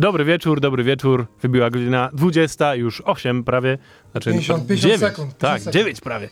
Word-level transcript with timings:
Dobry 0.00 0.24
wieczór, 0.24 0.60
dobry 0.60 0.84
wieczór. 0.84 1.26
Wybiła 1.42 1.70
godzina 1.70 2.10
20, 2.12 2.74
już 2.74 3.02
8 3.04 3.44
prawie. 3.44 3.78
Znaczy 4.12 4.30
50, 4.30 4.66
50 4.66 4.82
9, 4.82 5.00
sekund, 5.00 5.16
50 5.16 5.38
Tak, 5.38 5.60
sekund. 5.60 5.74
9 5.74 6.00
prawie. 6.00 6.28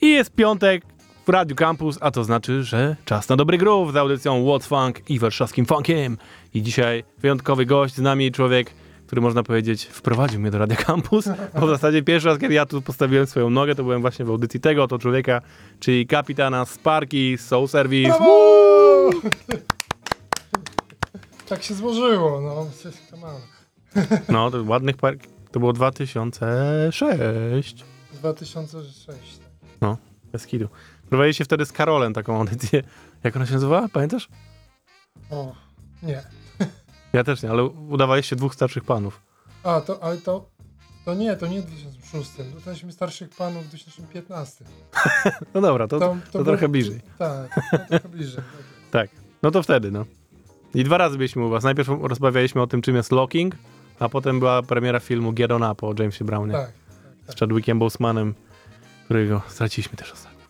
I 0.00 0.10
jest 0.10 0.34
piątek, 0.34 0.82
w 1.26 1.28
Radiu 1.28 1.56
Campus, 1.56 1.98
a 2.00 2.10
to 2.10 2.24
znaczy, 2.24 2.62
że 2.62 2.96
czas 3.04 3.28
na 3.28 3.36
dobry 3.36 3.58
groove 3.58 3.92
z 3.92 3.96
audycją 3.96 4.46
What 4.46 4.64
Funk 4.64 5.10
i 5.10 5.18
warszawskim 5.18 5.66
funkiem. 5.66 6.18
I 6.54 6.62
dzisiaj 6.62 7.04
wyjątkowy 7.18 7.66
gość 7.66 7.94
z 7.94 8.00
nami, 8.00 8.32
człowiek, 8.32 8.70
który 9.06 9.22
można 9.22 9.42
powiedzieć 9.42 9.84
wprowadził 9.84 10.40
mnie 10.40 10.50
do 10.50 10.58
Radia 10.58 10.76
Campus, 10.76 11.28
bo 11.60 11.66
w 11.66 11.70
zasadzie 11.70 12.02
pierwszy 12.02 12.28
raz, 12.28 12.38
kiedy 12.38 12.54
ja 12.54 12.66
tu 12.66 12.82
postawiłem 12.82 13.26
swoją 13.26 13.50
nogę, 13.50 13.74
to 13.74 13.82
byłem 13.82 14.00
właśnie 14.00 14.24
w 14.24 14.30
audycji 14.30 14.60
tego 14.60 14.82
oto 14.82 14.98
człowieka, 14.98 15.40
czyli 15.80 16.06
kapitana 16.06 16.64
Sparki 16.64 17.38
Soul 17.38 17.68
Service. 17.68 18.08
Brawo! 18.08 19.10
tak 21.48 21.62
się 21.62 21.74
złożyło, 21.74 22.40
no. 22.40 22.66
No, 24.28 24.50
to 24.50 24.62
ładnych 24.66 24.96
park. 24.96 25.20
To 25.52 25.60
było 25.60 25.72
2006. 25.72 27.84
2006. 28.12 29.38
tak. 29.38 29.48
No, 29.80 29.96
bez 30.32 30.46
kidu. 30.46 30.68
Prowadziliście 31.08 31.44
wtedy 31.44 31.66
z 31.66 31.72
Karolem 31.72 32.12
taką 32.14 32.38
audycję. 32.38 32.82
Jak 33.24 33.36
ona 33.36 33.46
się 33.46 33.52
nazywała? 33.52 33.88
Pamiętasz? 33.88 34.28
O, 35.30 35.54
nie. 36.02 36.22
Ja 37.12 37.24
też 37.24 37.42
nie, 37.42 37.50
ale 37.50 37.64
udawaliście 37.64 38.36
dwóch 38.36 38.54
starszych 38.54 38.84
panów. 38.84 39.22
A, 39.62 39.80
to, 39.80 40.02
ale 40.02 40.16
to, 40.16 40.50
to 41.04 41.14
nie, 41.14 41.36
to 41.36 41.46
nie 41.46 41.62
w 41.62 41.66
2006. 41.66 42.30
Dostaliśmy 42.54 42.92
starszych 42.92 43.30
panów 43.30 43.64
w 43.64 43.68
2015. 43.68 44.64
No 45.54 45.60
dobra, 45.60 45.88
to, 45.88 45.98
to, 45.98 46.16
było- 46.32 46.44
trochę 46.44 46.68
bliżej. 46.68 47.00
Tak, 47.18 47.54
to 47.70 47.78
trochę 47.88 48.08
bliżej. 48.08 48.44
Tak. 48.90 49.10
No 49.42 49.50
to 49.50 49.62
wtedy, 49.62 49.90
no. 49.90 50.04
I 50.76 50.84
dwa 50.84 50.98
razy 50.98 51.16
byliśmy 51.18 51.44
u 51.44 51.48
was. 51.50 51.64
Najpierw 51.64 51.88
rozmawialiśmy 52.02 52.62
o 52.62 52.66
tym, 52.66 52.82
czym 52.82 52.96
jest 52.96 53.12
locking, 53.12 53.54
a 53.98 54.08
potem 54.08 54.38
była 54.38 54.62
premiera 54.62 55.00
filmu 55.00 55.32
Get 55.32 55.52
On 55.52 55.62
Up 55.62 55.86
o 55.86 55.94
Jamesie 55.98 56.24
Brownie 56.24 56.52
Tak, 56.52 56.72
z 57.28 57.38
Chadwickiem 57.40 57.78
Bosemanem, 57.78 58.34
którego 59.04 59.42
straciliśmy 59.48 59.96
też 59.96 60.12
ostatnio. 60.12 60.40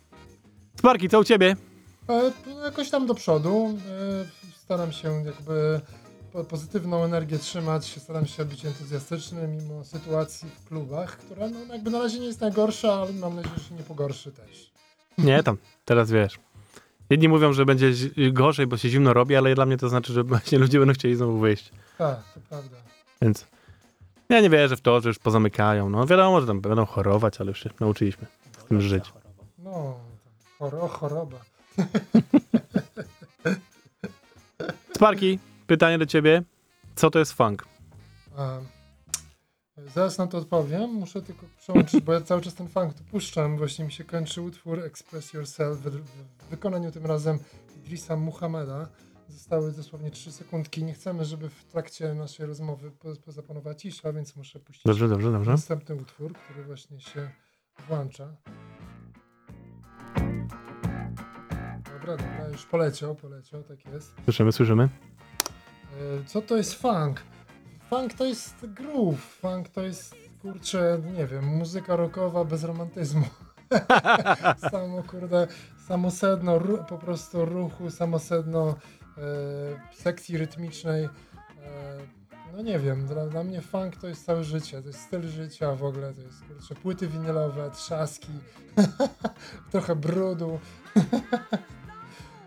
Sparki, 0.78 1.08
co 1.08 1.20
u 1.20 1.24
ciebie? 1.24 1.56
E, 2.08 2.32
jakoś 2.64 2.90
tam 2.90 3.06
do 3.06 3.14
przodu. 3.14 3.78
E, 3.90 4.56
staram 4.56 4.92
się 4.92 5.24
jakby 5.26 5.80
po- 6.32 6.44
pozytywną 6.44 7.04
energię 7.04 7.38
trzymać, 7.38 8.00
staram 8.02 8.26
się 8.26 8.44
być 8.44 8.64
entuzjastyczny 8.64 9.48
mimo 9.48 9.84
sytuacji 9.84 10.48
w 10.64 10.68
klubach, 10.68 11.16
która 11.16 11.48
no, 11.48 11.74
jakby 11.74 11.90
na 11.90 11.98
razie 11.98 12.18
nie 12.18 12.26
jest 12.26 12.40
najgorsza, 12.40 12.92
ale 12.94 13.12
mam 13.12 13.36
nadzieję, 13.36 13.54
że 13.58 13.64
się 13.64 13.74
nie 13.74 13.82
pogorszy 13.82 14.32
też. 14.32 14.72
Nie, 15.18 15.42
tam, 15.42 15.56
teraz 15.84 16.10
wiesz. 16.10 16.38
Jedni 17.10 17.28
mówią, 17.28 17.52
że 17.52 17.64
będzie 17.66 17.92
zi- 17.92 18.32
gorzej, 18.32 18.66
bo 18.66 18.76
się 18.76 18.88
zimno 18.88 19.12
robi, 19.12 19.36
ale 19.36 19.54
dla 19.54 19.66
mnie 19.66 19.76
to 19.76 19.88
znaczy, 19.88 20.12
że 20.12 20.22
właśnie 20.24 20.58
ludzie 20.58 20.78
będą 20.78 20.94
chcieli 20.94 21.14
znowu 21.16 21.38
wyjść. 21.38 21.70
Tak, 21.98 22.16
to 22.34 22.40
prawda. 22.48 22.76
Więc 23.22 23.46
ja 24.28 24.40
nie 24.40 24.50
wierzę 24.50 24.76
w 24.76 24.80
to, 24.80 25.00
że 25.00 25.08
już 25.08 25.18
pozamykają. 25.18 25.90
No 25.90 26.06
wiadomo, 26.06 26.40
że 26.40 26.46
tam 26.46 26.60
będą 26.60 26.86
chorować, 26.86 27.40
ale 27.40 27.48
już 27.48 27.62
się 27.62 27.70
nauczyliśmy 27.80 28.26
z 28.58 28.64
tym 28.64 28.80
żyć. 28.80 29.12
No, 29.58 29.94
choro, 30.58 30.88
choroba. 30.88 31.36
Sparki, 34.96 35.38
pytanie 35.66 35.98
do 35.98 36.06
ciebie. 36.06 36.42
Co 36.94 37.10
to 37.10 37.18
jest 37.18 37.32
funk? 37.32 37.64
A, 38.36 38.58
zaraz 39.96 40.18
na 40.18 40.26
to 40.26 40.38
odpowiem. 40.38 40.90
Muszę 40.90 41.22
tylko 41.22 41.46
przełączyć, 41.58 42.00
bo 42.04 42.12
ja 42.12 42.20
cały 42.20 42.40
czas 42.40 42.54
ten 42.54 42.68
funk 42.68 42.94
tu 42.94 43.04
puszczam. 43.04 43.58
Właśnie 43.58 43.84
mi 43.84 43.92
się 43.92 44.04
kończy 44.04 44.42
utwór 44.42 44.80
Express 44.80 45.32
Yourself 45.32 45.78
w, 45.78 45.90
w 45.90 46.48
wykonaniu 46.50 46.90
tym 46.92 47.06
razem 47.06 47.38
Idrisa 47.76 48.16
Muhammeda. 48.16 48.88
Zostały 49.28 49.72
dosłownie 49.72 50.10
3 50.10 50.32
sekundki. 50.32 50.84
Nie 50.84 50.92
chcemy, 50.94 51.24
żeby 51.24 51.48
w 51.48 51.64
trakcie 51.64 52.14
naszej 52.14 52.46
rozmowy 52.46 52.90
po- 52.90 53.16
pozapanowała 53.24 53.74
cisza, 53.74 54.12
więc 54.12 54.36
muszę 54.36 54.60
puścić 54.60 54.84
Dobrze, 54.84 55.08
dobrze, 55.08 55.32
dobrze. 55.32 55.50
następny 55.50 55.94
utwór, 55.94 56.32
który 56.32 56.64
właśnie 56.64 57.00
się 57.00 57.30
włącza. 57.88 58.36
Dobra, 61.92 62.16
dobra, 62.16 62.48
już 62.52 62.66
poleciał, 62.66 63.14
poleciał, 63.14 63.62
tak 63.62 63.84
jest. 63.86 64.14
Słyszymy, 64.24 64.52
słyszymy. 64.52 64.88
E, 66.22 66.24
Co 66.26 66.42
to 66.42 66.56
jest 66.56 66.74
funk? 66.74 67.22
Funk 67.90 68.14
to 68.14 68.24
jest 68.24 68.66
groove. 68.66 69.20
Funk 69.20 69.68
to 69.68 69.82
jest, 69.82 70.16
kurczę, 70.42 70.98
nie 71.16 71.26
wiem, 71.26 71.44
muzyka 71.44 71.96
rockowa 71.96 72.44
bez 72.44 72.64
romantyzmu. 72.64 73.26
samo, 74.70 75.02
kurde, 75.02 75.46
samo 75.88 76.10
sedno 76.10 76.60
po 76.88 76.98
prostu 76.98 77.44
ruchu, 77.44 77.90
samo 77.90 78.18
sedno 78.18 78.68
e, 78.68 79.94
sekcji 79.94 80.38
rytmicznej. 80.38 81.04
E, 81.04 81.08
no 82.56 82.62
nie 82.62 82.78
wiem, 82.78 83.06
dla, 83.06 83.26
dla 83.26 83.44
mnie 83.44 83.60
funk 83.60 83.96
to 83.96 84.08
jest 84.08 84.24
całe 84.24 84.44
życie, 84.44 84.82
to 84.82 84.88
jest 84.88 85.00
styl 85.00 85.22
życia 85.22 85.74
w 85.74 85.84
ogóle, 85.84 86.14
to 86.14 86.20
jest, 86.20 86.44
kurczę, 86.44 86.74
płyty 86.74 87.08
winylowe, 87.08 87.70
trzaski, 87.70 88.32
trochę 89.72 89.96
brudu. 89.96 90.58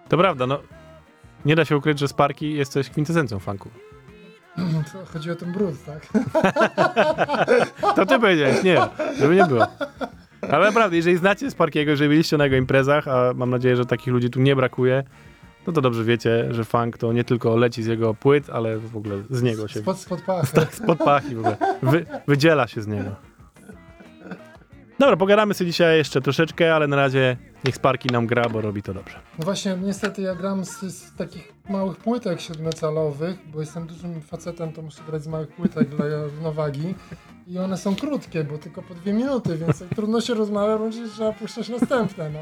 To 0.09 0.17
prawda, 0.17 0.47
no. 0.47 0.59
Nie 1.45 1.55
da 1.55 1.65
się 1.65 1.77
ukryć, 1.77 1.99
że 1.99 2.07
Sparki 2.07 2.53
jest 2.53 2.71
coś 2.71 2.89
kwintesencją 2.89 3.39
funku. 3.39 3.69
To 4.93 5.05
chodzi 5.13 5.31
o 5.31 5.35
ten 5.35 5.51
brud, 5.51 5.75
tak? 5.85 6.07
To 7.95 8.05
ty 8.05 8.19
powiedziałeś, 8.19 8.63
nie, 8.63 8.77
żeby 9.19 9.35
nie 9.35 9.45
było. 9.45 9.67
Ale 10.51 10.65
naprawdę, 10.65 10.97
jeżeli 10.97 11.17
znacie 11.17 11.51
Sparkiego, 11.51 11.91
jeżeli 11.91 12.09
byliście 12.09 12.37
na 12.37 12.43
jego 12.43 12.55
imprezach, 12.55 13.07
a 13.07 13.33
mam 13.35 13.49
nadzieję, 13.49 13.75
że 13.75 13.85
takich 13.85 14.13
ludzi 14.13 14.29
tu 14.29 14.39
nie 14.39 14.55
brakuje, 14.55 15.03
no 15.67 15.73
to 15.73 15.81
dobrze 15.81 16.03
wiecie, 16.03 16.47
że 16.53 16.65
funk 16.65 16.97
to 16.97 17.13
nie 17.13 17.23
tylko 17.23 17.57
leci 17.57 17.83
z 17.83 17.87
jego 17.87 18.13
płyt, 18.13 18.49
ale 18.49 18.77
w 18.77 18.97
ogóle 18.97 19.15
z 19.29 19.41
niego 19.41 19.67
się... 19.67 19.79
Spod, 19.79 19.99
spod 19.99 20.21
pachy. 20.21 20.53
Tak, 20.59 20.75
spod 20.75 20.97
pachy 20.97 21.35
w 21.35 21.39
ogóle. 21.39 21.57
Wy, 21.83 22.05
wydziela 22.27 22.67
się 22.67 22.81
z 22.81 22.87
niego. 22.87 23.15
Dobra, 24.99 25.17
pogadamy 25.17 25.53
sobie 25.53 25.69
dzisiaj 25.71 25.97
jeszcze 25.97 26.21
troszeczkę, 26.21 26.75
ale 26.75 26.87
na 26.87 26.95
razie 26.95 27.37
niech 27.65 27.75
Sparki 27.75 28.09
nam 28.09 28.27
gra, 28.27 28.49
bo 28.49 28.61
robi 28.61 28.83
to 28.83 28.93
dobrze. 28.93 29.19
No 29.39 29.45
właśnie, 29.45 29.77
niestety 29.81 30.21
ja 30.21 30.35
gram 30.35 30.65
z, 30.65 30.79
z 30.79 31.15
takich 31.15 31.53
małych 31.69 31.97
płytek 31.97 32.41
siedmiocalowych, 32.41 33.37
bo 33.53 33.59
jestem 33.59 33.87
dużym 33.87 34.21
facetem, 34.21 34.71
to 34.73 34.81
muszę 34.81 35.01
grać 35.07 35.23
z 35.23 35.27
małych 35.27 35.49
płytek 35.49 35.89
dla 35.89 36.23
równowagi. 36.23 36.95
I 37.47 37.59
one 37.59 37.77
są 37.77 37.95
krótkie, 37.95 38.43
bo 38.43 38.57
tylko 38.57 38.81
po 38.81 38.95
dwie 38.95 39.13
minuty, 39.13 39.57
więc 39.57 39.79
jak 39.79 39.89
trudno 39.89 40.21
się 40.21 40.33
rozmawia, 40.33 40.77
będzie 40.77 41.09
trzeba 41.09 41.31
puszczać 41.31 41.69
następne, 41.69 42.29
no. 42.29 42.39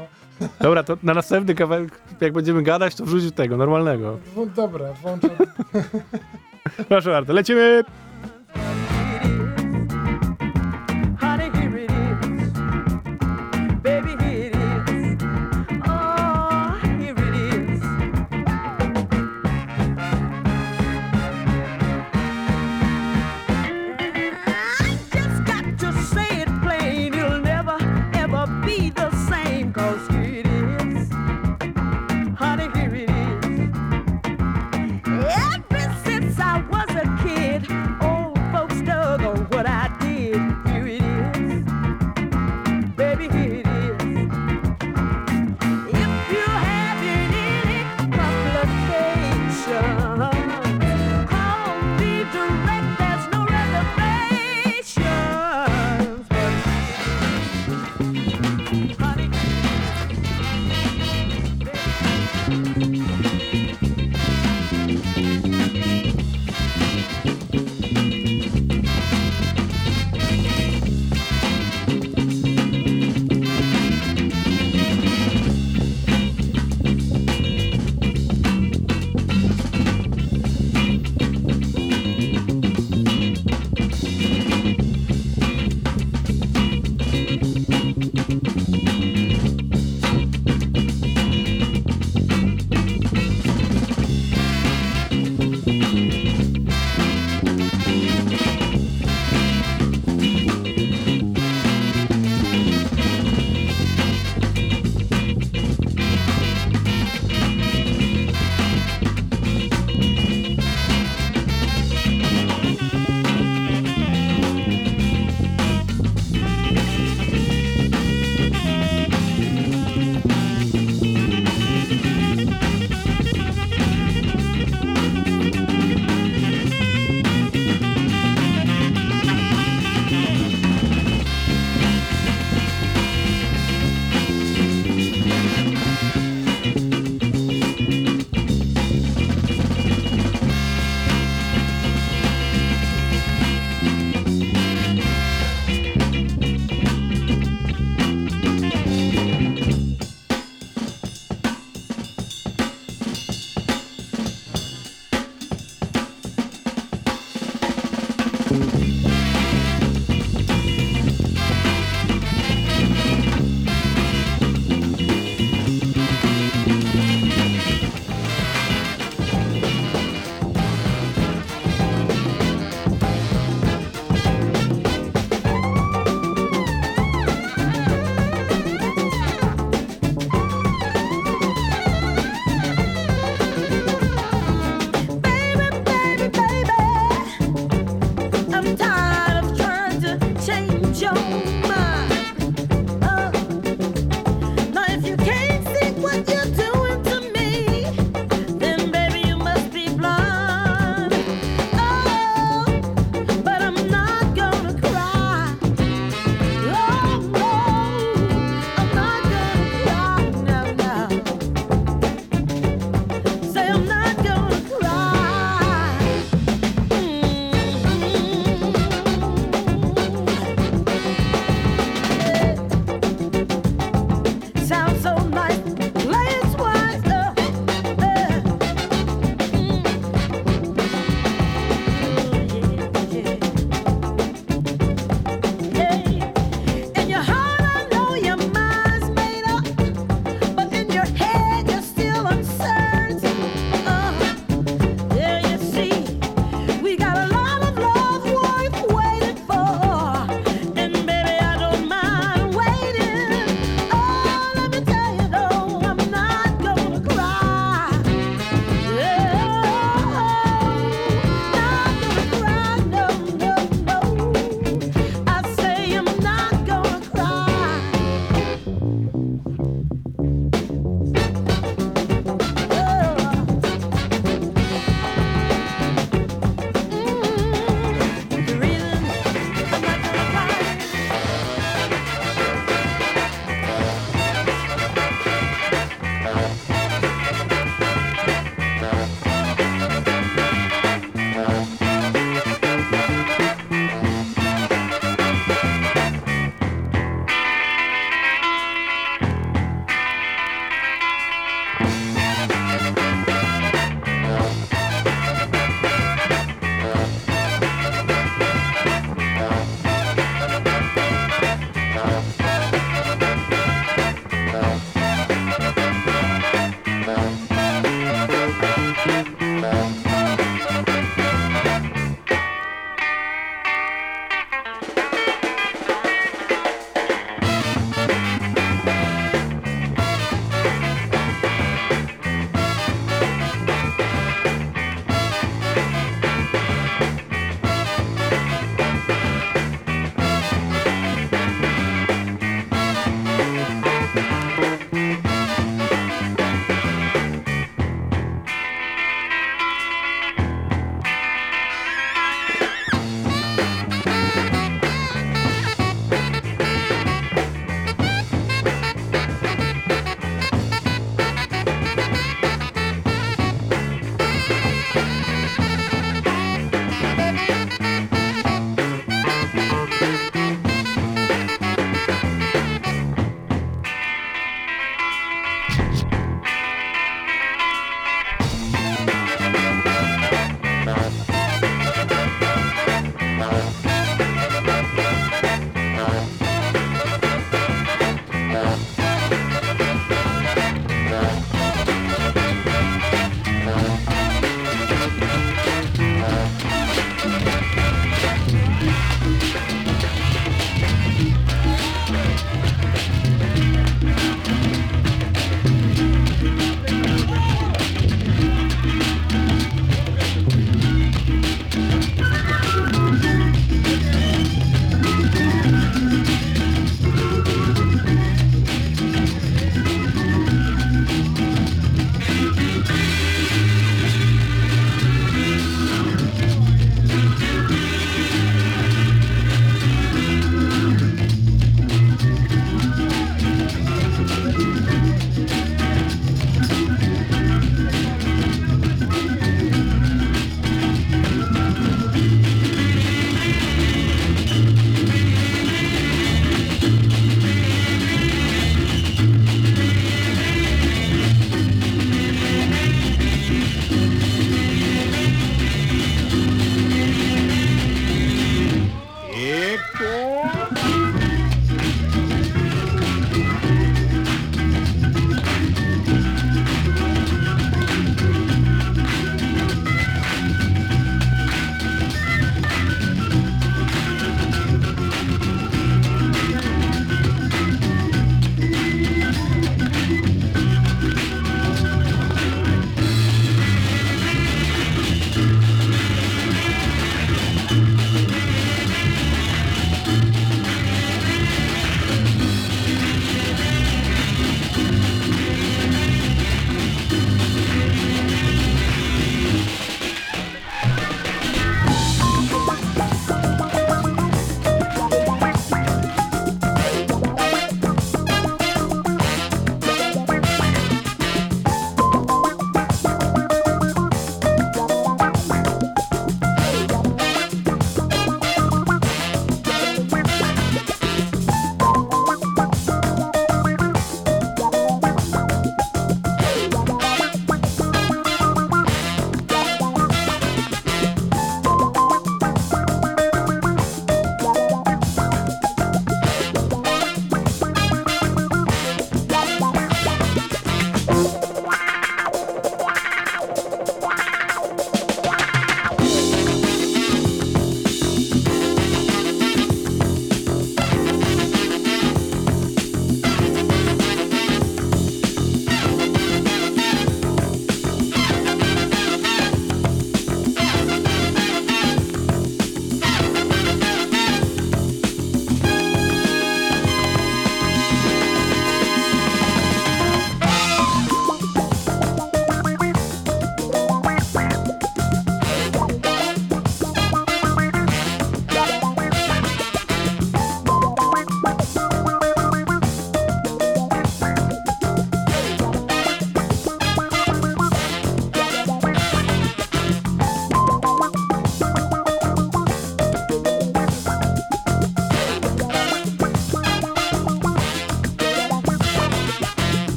Dobra, 0.60 0.82
to 0.82 0.96
na 1.02 1.14
następny 1.14 1.54
kawałek, 1.54 2.00
jak 2.20 2.32
będziemy 2.32 2.62
gadać, 2.62 2.94
to 2.94 3.04
wrzucić 3.04 3.34
tego, 3.34 3.56
normalnego. 3.56 4.18
Dobra, 4.56 4.92
włączę. 4.92 5.28
Proszę 6.88 7.10
bardzo, 7.10 7.32
lecimy! 7.32 7.84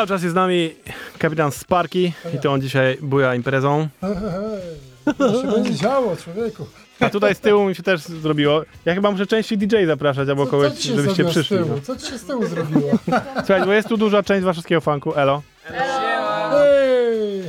Cały 0.00 0.08
czas 0.08 0.22
jest 0.22 0.32
z 0.32 0.36
nami 0.36 0.74
kapitan 1.18 1.52
Sparky 1.52 2.12
i 2.34 2.38
to 2.38 2.52
on 2.52 2.60
dzisiaj 2.60 2.98
buja 3.02 3.34
imprezą. 3.34 3.88
Hej, 4.00 4.14
hej, 4.14 5.14
to 5.18 5.42
się 5.42 5.48
będzie 5.50 5.74
działo, 5.74 6.16
człowieku. 6.16 6.66
A 7.00 7.10
tutaj 7.10 7.34
z 7.34 7.40
tyłu 7.40 7.64
mi 7.68 7.74
się 7.74 7.82
też 7.82 8.00
zrobiło. 8.00 8.62
Ja 8.84 8.94
chyba 8.94 9.10
muszę 9.10 9.26
częściej 9.26 9.58
DJ 9.58 9.76
zapraszać 9.86 10.28
albo 10.28 10.44
Co, 10.44 10.50
kogoś, 10.50 10.72
co 10.72 10.96
żebyście 10.96 11.24
przyszli. 11.24 11.56
z 11.56 11.60
tyłu? 11.60 11.70
no. 11.76 11.80
Co 11.82 11.96
ci 11.96 12.06
się 12.06 12.18
z 12.18 12.24
tyłu 12.24 12.46
zrobiło? 12.46 12.90
Słuchaj, 13.36 13.64
bo 13.66 13.72
jest 13.72 13.88
tu 13.88 13.96
duża 13.96 14.22
część 14.22 14.44
warszawskiego 14.44 14.80
funku, 14.80 15.14
elo. 15.14 15.42
Hej! 15.64 17.42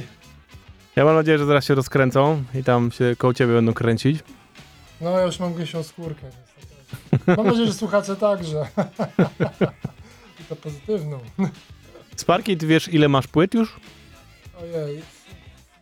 Ja 0.96 1.06
mam 1.06 1.16
nadzieję, 1.16 1.38
że 1.38 1.46
zaraz 1.46 1.66
się 1.66 1.76
rozkręcą 1.76 2.44
i 2.56 2.64
tam 2.64 2.92
się 2.92 3.16
koło 3.18 3.34
ciebie 3.34 3.54
będą 3.54 3.74
kręcić. 3.74 4.20
No 5.02 5.10
ja 5.20 5.26
już 5.26 5.40
mam 5.40 5.54
gęsią 5.54 5.84
skórkę. 5.84 6.22
niestety. 7.12 7.36
Mam 7.38 7.46
nadzieję, 7.48 7.68
że 7.68 7.74
słuchacze 7.74 8.16
także. 8.16 8.66
I 10.42 10.44
to 10.50 10.56
pozytywną. 10.56 11.20
Sparky, 12.16 12.58
ty 12.58 12.68
wiesz 12.68 12.88
ile 12.88 13.10
masz 13.10 13.28
płyt 13.28 13.54
już? 13.54 13.76
Ojej. 14.62 15.02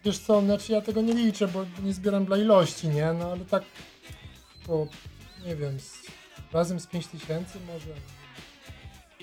Wiesz 0.06 0.18
co, 0.20 0.42
znaczy 0.42 0.72
ja 0.72 0.82
tego 0.82 1.02
nie 1.02 1.14
liczę, 1.14 1.48
bo 1.48 1.66
nie 1.84 1.94
zbieram 1.94 2.26
dla 2.26 2.38
ilości, 2.38 2.88
nie? 2.88 3.14
No 3.14 3.32
ale 3.32 3.46
tak 3.46 3.64
po, 4.68 4.88
nie 5.46 5.56
wiem, 5.56 5.80
z, 5.80 5.98
razem 6.54 6.80
z 6.80 6.88
5000 6.88 7.60
może. 7.68 7.90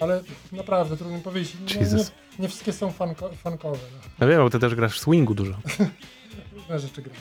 Ale 0.01 0.23
naprawdę 0.53 0.97
trudno 0.97 1.17
mi 1.17 1.23
powiedzieć. 1.23 1.55
Nie, 1.55 1.75
nie, 1.75 1.81
Jesus. 1.81 2.13
nie 2.39 2.49
wszystkie 2.49 2.73
są 2.73 2.93
fanko, 2.93 3.31
fankowe. 3.33 3.79
No. 3.93 4.27
Ja 4.27 4.33
wiem, 4.33 4.43
bo 4.43 4.51
ty 4.51 4.59
też 4.59 4.75
grasz 4.75 4.99
w 4.99 5.01
swingu 5.01 5.35
dużo. 5.35 5.53
Różne 6.57 6.79
rzeczy 6.79 7.03
gram 7.03 7.17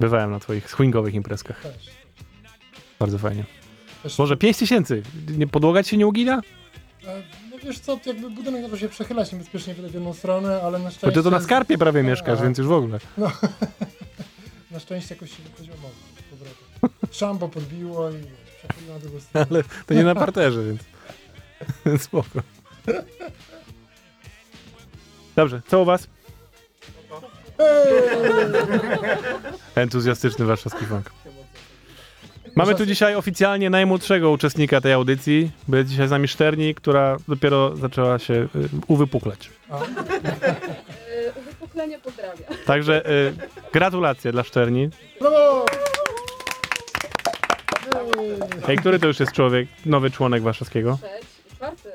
Bywałem 0.00 0.30
na 0.30 0.40
twoich 0.40 0.70
swingowych 0.70 1.14
imprezkach. 1.14 1.62
też. 1.62 1.90
Bardzo 2.98 3.18
fajnie. 3.18 3.44
też 4.02 4.18
Może 4.18 4.36
5 4.36 4.56
tysięcy. 4.56 5.02
Nie, 5.28 5.46
podłoga 5.46 5.82
ci 5.82 5.90
się 5.90 5.96
nie 5.96 6.06
ugina? 6.06 6.40
E, 7.06 7.22
wiesz 7.64 7.78
co, 7.78 8.00
jakby 8.06 8.30
budynek 8.30 8.62
zaczął 8.62 8.78
się 8.78 8.88
przechylać 8.88 9.32
niebezpiecznie 9.32 9.74
w 9.74 9.94
jedną 9.94 10.14
stronę, 10.14 10.62
ale 10.62 10.78
na 10.78 10.90
szczęście... 10.90 11.06
Bo 11.06 11.12
ty 11.12 11.22
to 11.22 11.30
na 11.30 11.40
skarpie 11.40 11.78
prawie 11.78 12.02
mieszkasz, 12.02 12.42
więc 12.42 12.58
już 12.58 12.66
w 12.66 12.72
ogóle. 12.72 12.98
Na 14.70 14.80
szczęście 14.80 15.14
jakoś 15.14 15.30
się 15.30 15.42
wypoziomował 15.42 15.90
z 15.90 16.22
powrotem. 16.22 17.08
Szambo 17.10 17.48
podbiło 17.48 18.10
i 18.10 18.14
przechyliło 18.58 18.94
na 18.94 19.00
drugą 19.00 19.20
stronę. 19.20 19.46
Ale 19.50 19.62
to 19.86 19.94
nie 19.94 20.04
na 20.04 20.14
parterze, 20.14 20.64
więc, 20.64 20.80
więc 21.86 22.02
spoko. 22.02 22.40
Dobrze, 25.36 25.62
co 25.68 25.82
u 25.82 25.84
was? 25.84 26.06
Entuzjastyczny 29.74 30.44
warszawski 30.44 30.86
funk. 30.86 31.10
Mamy 32.56 32.74
tu 32.74 32.86
dzisiaj 32.86 33.14
oficjalnie 33.14 33.70
najmłodszego 33.70 34.30
uczestnika 34.30 34.80
tej 34.80 34.92
audycji. 34.92 35.50
Będzie 35.68 35.90
dzisiaj 35.90 36.08
z 36.08 36.10
nami 36.10 36.28
Szterni, 36.28 36.74
która 36.74 37.16
dopiero 37.28 37.76
zaczęła 37.76 38.18
się 38.18 38.34
y, 38.34 38.48
uwypuklać. 38.86 39.50
Yy, 39.70 41.32
Uwypuklenie 41.42 41.98
pozdrawia. 41.98 42.46
Także 42.66 43.10
y, 43.10 43.34
gratulacje 43.72 44.32
dla 44.32 44.42
Szterni. 44.44 44.88
brawo! 45.20 45.64
Ej, 48.68 48.76
który 48.78 48.98
to 48.98 49.06
już 49.06 49.20
jest 49.20 49.32
człowiek, 49.32 49.68
nowy 49.86 50.10
członek 50.10 50.42
warszawskiego? 50.42 50.98
Trzeci, 51.02 51.54
czwarty. 51.56 51.88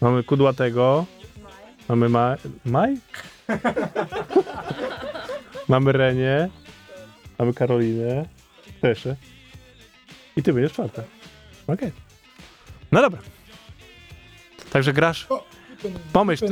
Mamy 0.00 0.22
Kudłatego, 0.22 1.04
Maj. 1.42 1.52
mamy 1.88 2.08
Ma 2.08 2.36
Maj? 2.64 2.96
mamy 5.68 5.92
Renię, 5.92 6.48
mamy 7.38 7.54
Karolinę, 7.54 8.24
kto 8.78 8.88
jeszcze? 8.88 9.16
I 10.38 10.42
ty 10.42 10.52
będziesz 10.52 10.72
czwarta. 10.72 11.02
Okej. 11.66 11.92
No 12.92 13.00
dobra. 13.02 13.20
Także 14.70 14.92
grasz. 14.92 15.26
Pomyśl. 16.12 16.46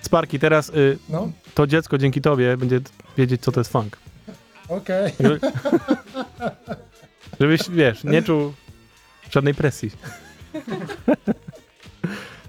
Sparki, 0.00 0.38
teraz 0.38 0.68
y, 0.68 0.98
No, 1.08 1.32
to 1.54 1.66
dziecko 1.66 1.98
dzięki 1.98 2.20
tobie 2.20 2.56
będzie 2.56 2.80
wiedzieć, 3.18 3.42
co 3.42 3.52
to 3.52 3.60
jest 3.60 3.72
funk. 3.72 3.98
okej. 4.68 5.12
Żeby- 5.20 5.40
Żebyś, 7.40 7.60
wiesz, 7.70 8.04
nie 8.04 8.22
czuł 8.22 8.52
żadnej 9.30 9.54
presji. 9.54 9.90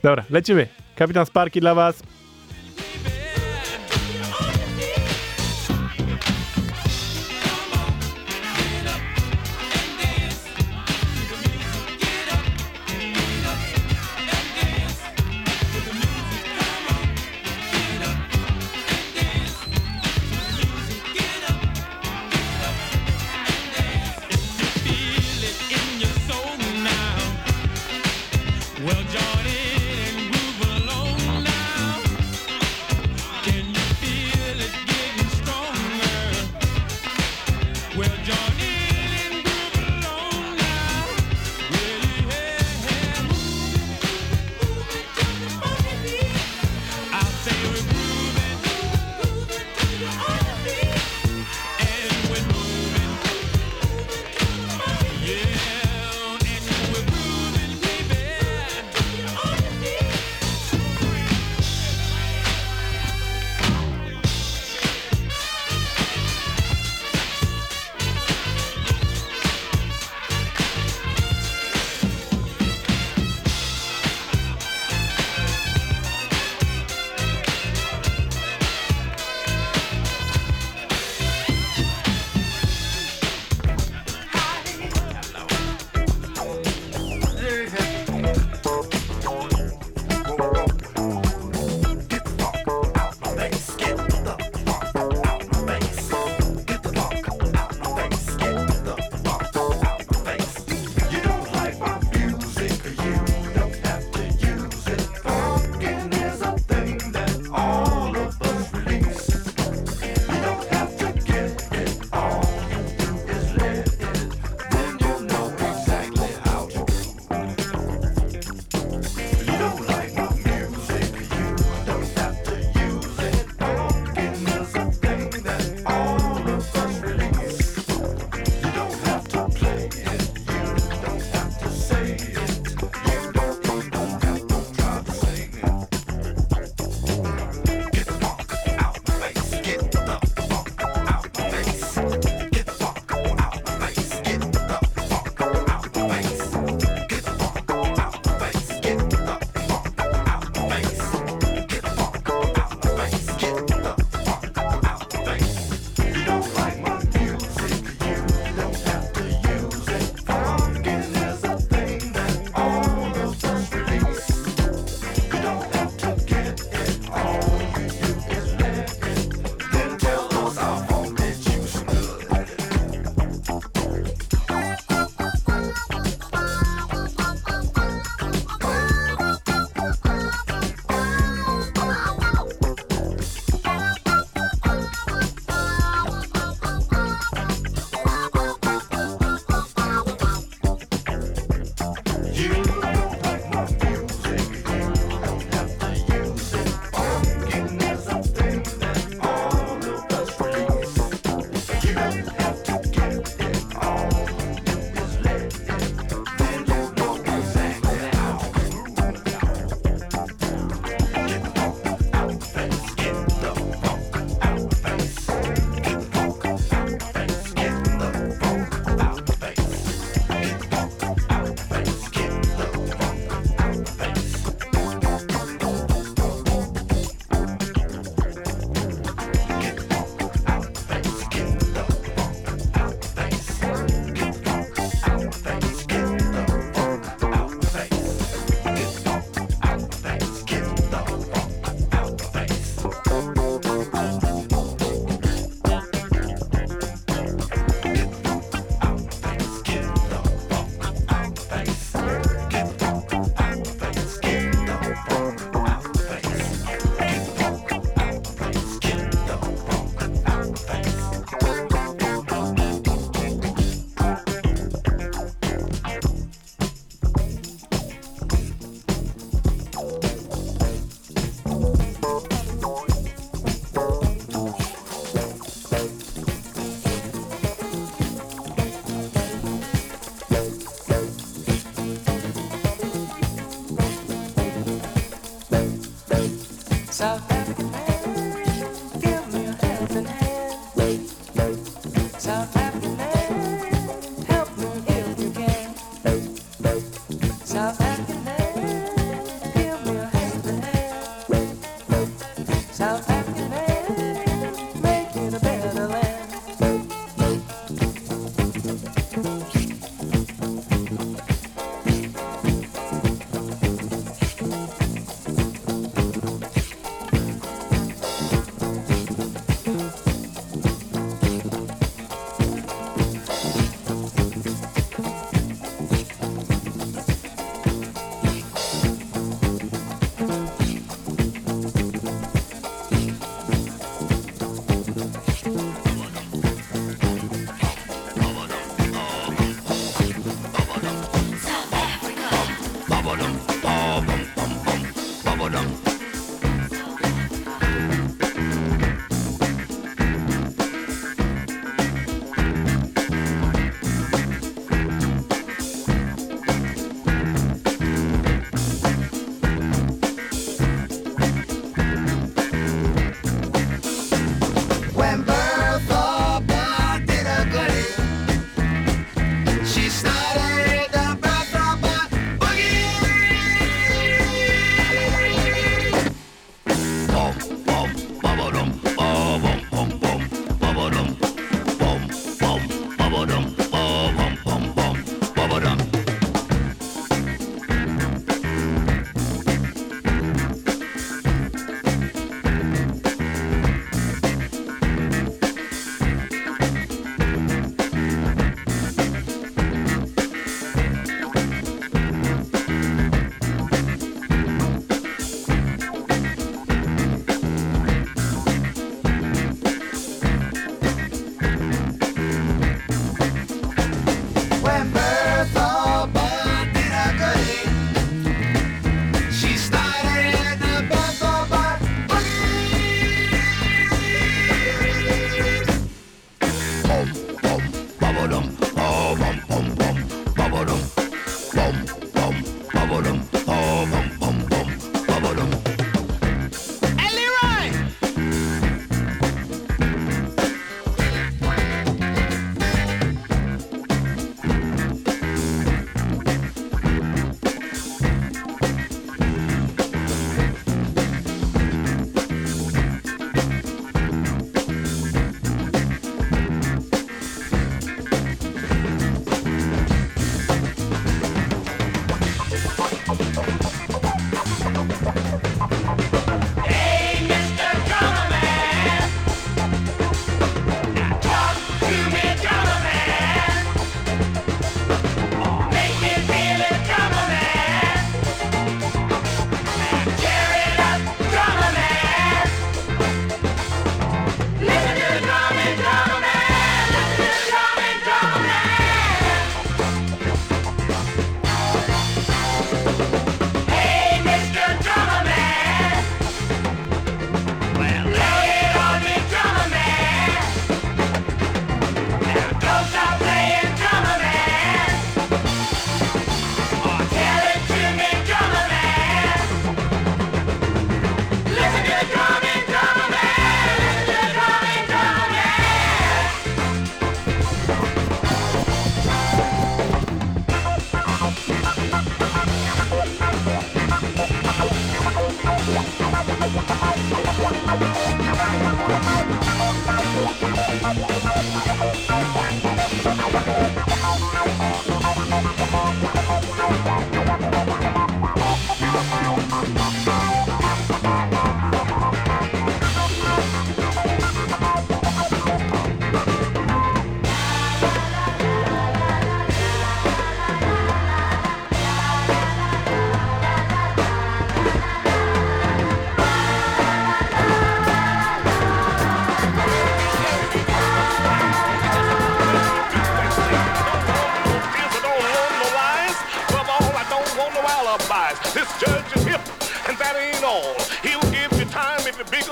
Dobra, 0.03 0.23
lecimy. 0.29 0.67
Kapitan 0.95 1.25
Sparki 1.25 1.59
dla 1.61 1.75
was. 1.75 2.03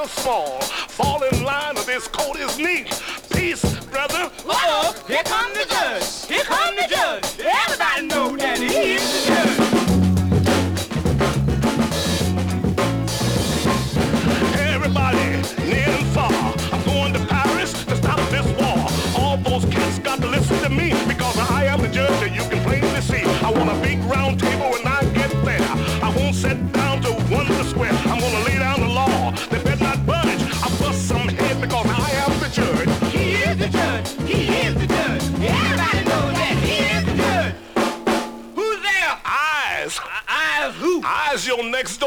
small. 0.08 0.62
Fall 0.62 1.24
in 1.24 1.44
line 1.44 1.78
or 1.78 1.84
this 1.84 2.08
coat 2.08 2.38
is 2.38 2.58
neat. 2.58 2.88
Peace, 3.32 3.64
brother. 3.86 4.32
Uh-oh, 4.48 4.96
here 5.08 5.24
come 5.24 5.54
the 5.54 5.66
judge. 5.70 6.26
Here 6.28 6.44
come 6.44 6.76
the 6.76 6.88
judge. 6.88 7.39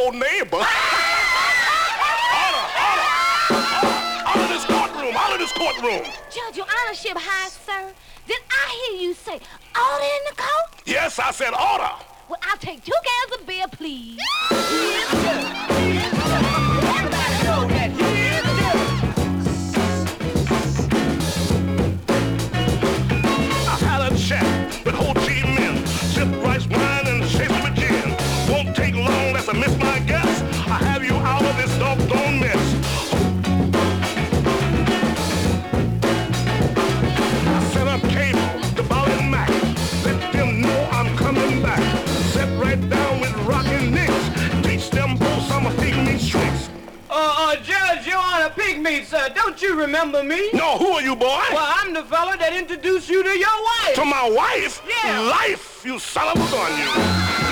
your 0.02 0.12
neighbor. 0.12 0.58
out 5.14 5.32
of 5.32 5.38
this 5.38 5.52
courtroom. 5.52 6.02
Judge, 6.30 6.56
your 6.56 6.66
honorship 6.66 7.16
high, 7.16 7.48
sir. 7.48 7.92
Did 8.26 8.38
I 8.50 8.88
hear 8.90 9.02
you 9.02 9.14
say 9.14 9.32
order 9.32 10.04
in 10.04 10.20
the 10.30 10.36
court? 10.36 10.82
Yes, 10.86 11.18
I 11.18 11.30
said 11.32 11.50
order. 11.50 11.90
Well, 12.28 12.40
I'll 12.42 12.56
take 12.58 12.84
two 12.84 12.92
cans 13.04 13.40
of 13.40 13.46
beer, 13.46 13.66
please. 13.70 14.18
me, 48.82 49.04
sir. 49.04 49.28
Don't 49.34 49.62
you 49.62 49.78
remember 49.78 50.22
me? 50.22 50.50
No, 50.52 50.76
who 50.76 50.88
are 50.88 51.02
you, 51.02 51.14
boy? 51.14 51.40
Well, 51.52 51.72
I'm 51.76 51.94
the 51.94 52.02
fella 52.04 52.36
that 52.38 52.52
introduced 52.52 53.08
you 53.08 53.22
to 53.22 53.38
your 53.38 53.62
wife. 53.62 53.94
To 53.94 54.04
my 54.04 54.28
wife? 54.28 54.82
Yeah. 54.86 55.20
Life, 55.20 55.82
you 55.84 55.98
son 55.98 56.36
of 56.36 56.48
a 56.48 56.50
gun, 56.50 56.78
you. 56.78 57.51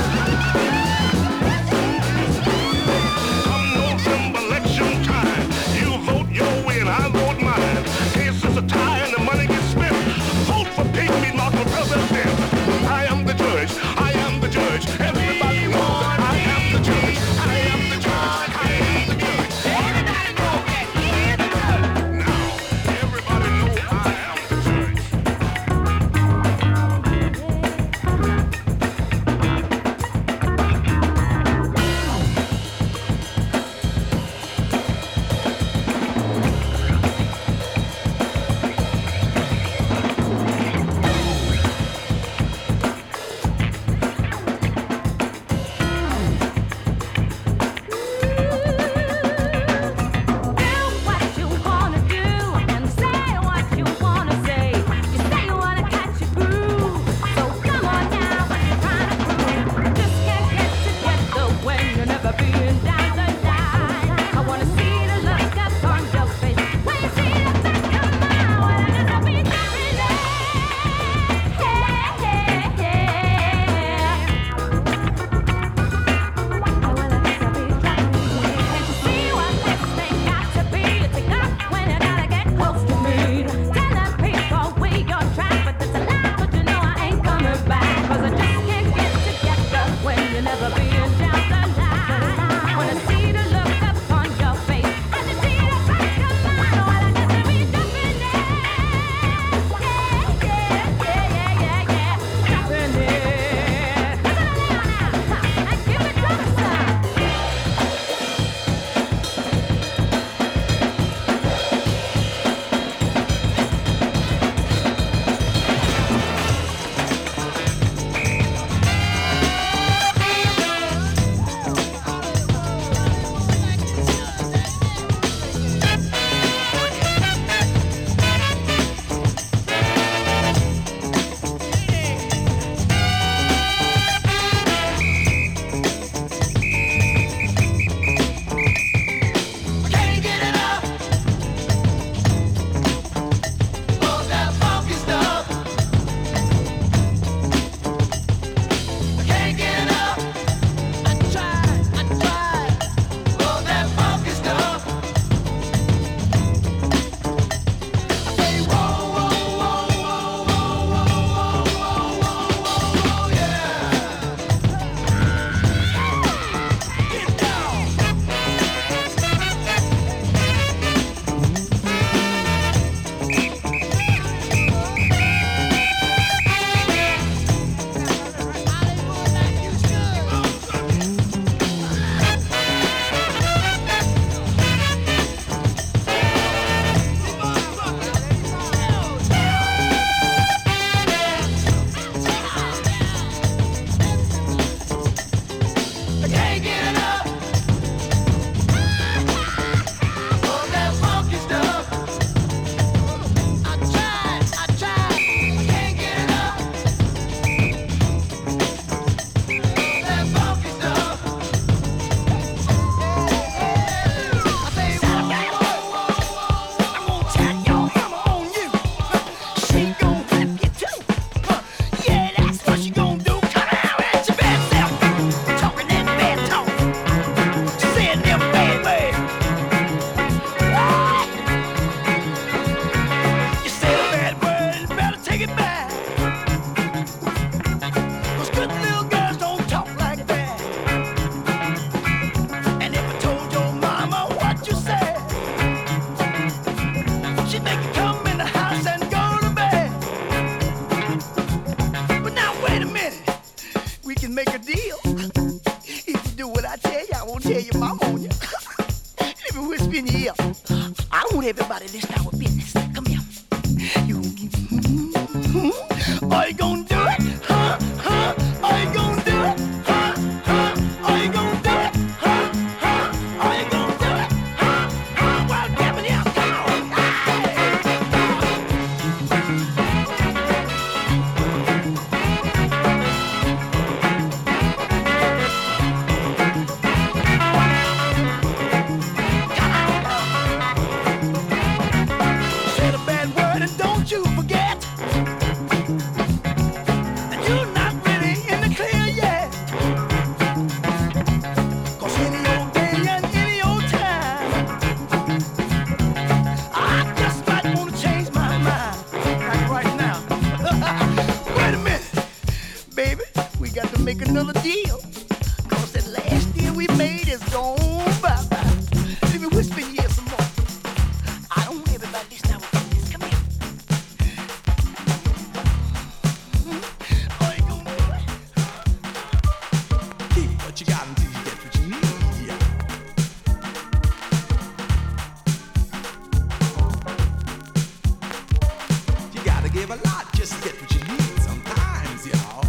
Give 339.91 340.05
a 340.05 340.09
lot 340.09 340.27
just 340.35 340.53
to 340.55 340.69
get 340.69 340.81
what 340.81 340.93
you 340.95 341.01
need 341.01 341.43
sometimes, 341.43 342.27
y'all. 342.27 342.65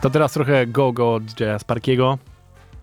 To 0.00 0.10
teraz 0.10 0.32
trochę 0.32 0.66
go-go 0.66 1.14
od 1.14 1.40
Jaya 1.40 1.58
Sparkiego. 1.58 2.18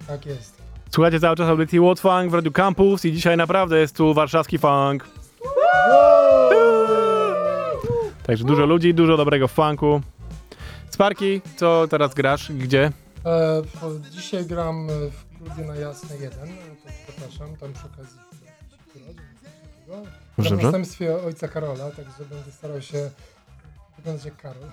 Tak 0.07 0.25
jest. 0.25 0.61
Słuchajcie 0.91 1.19
cały 1.19 1.35
czas 1.35 1.49
audycji 1.49 1.79
What 1.79 1.99
Funk 1.99 2.31
w 2.31 2.33
Radio 2.33 2.51
Campus 2.51 3.05
i 3.05 3.13
dzisiaj 3.13 3.37
naprawdę 3.37 3.79
jest 3.79 3.95
tu 3.95 4.13
warszawski 4.13 4.57
funk. 4.57 5.07
Także 8.23 8.43
dużo 8.43 8.65
ludzi, 8.65 8.93
dużo 8.93 9.17
dobrego 9.17 9.47
funku. 9.47 10.01
Sparki, 10.89 11.41
co 11.55 11.87
teraz 11.89 12.13
grasz? 12.13 12.51
Gdzie? 12.51 12.91
E, 13.25 13.61
dzisiaj 14.11 14.45
gram 14.45 14.87
w 14.87 15.43
klubie 15.43 15.63
na 15.67 15.75
Jasne 15.75 16.15
1. 16.15 16.49
e, 16.49 16.53
To 17.07 17.11
przepraszam, 17.11 17.57
tam 17.57 17.73
przy 17.73 17.85
okazji. 17.85 18.30
Takiego. 18.93 19.21
Dobrze, 19.87 20.11
W 20.37 20.43
dobrze. 20.49 20.55
następstwie 20.55 21.23
ojca 21.23 21.47
Karola, 21.47 21.91
także 21.91 22.25
będę 22.29 22.51
starał 22.51 22.81
się 22.81 23.09
wyglądać 23.97 24.25
jak 24.25 24.37
Karol. 24.37 24.63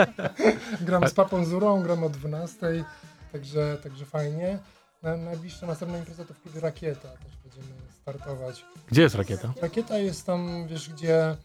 gram 0.86 1.08
z 1.08 1.14
papą 1.14 1.44
Zurą, 1.44 1.82
gram 1.82 2.04
o 2.04 2.08
12, 2.08 2.84
także, 3.32 3.78
także 3.82 4.04
fajnie. 4.04 4.58
Na, 5.02 5.16
najbliższa 5.16 5.66
następna 5.66 5.98
impreza 5.98 6.24
to 6.24 6.34
w 6.34 6.42
klubie 6.42 6.60
Rakieta, 6.60 7.08
też 7.08 7.36
będziemy 7.44 7.74
startować. 8.02 8.64
Gdzie 8.90 9.02
jest 9.02 9.14
rakieta? 9.14 9.52
Rakieta 9.62 9.98
jest 9.98 10.26
tam, 10.26 10.66
wiesz, 10.68 10.90
gdzie, 10.90 11.16
e, 11.26 11.36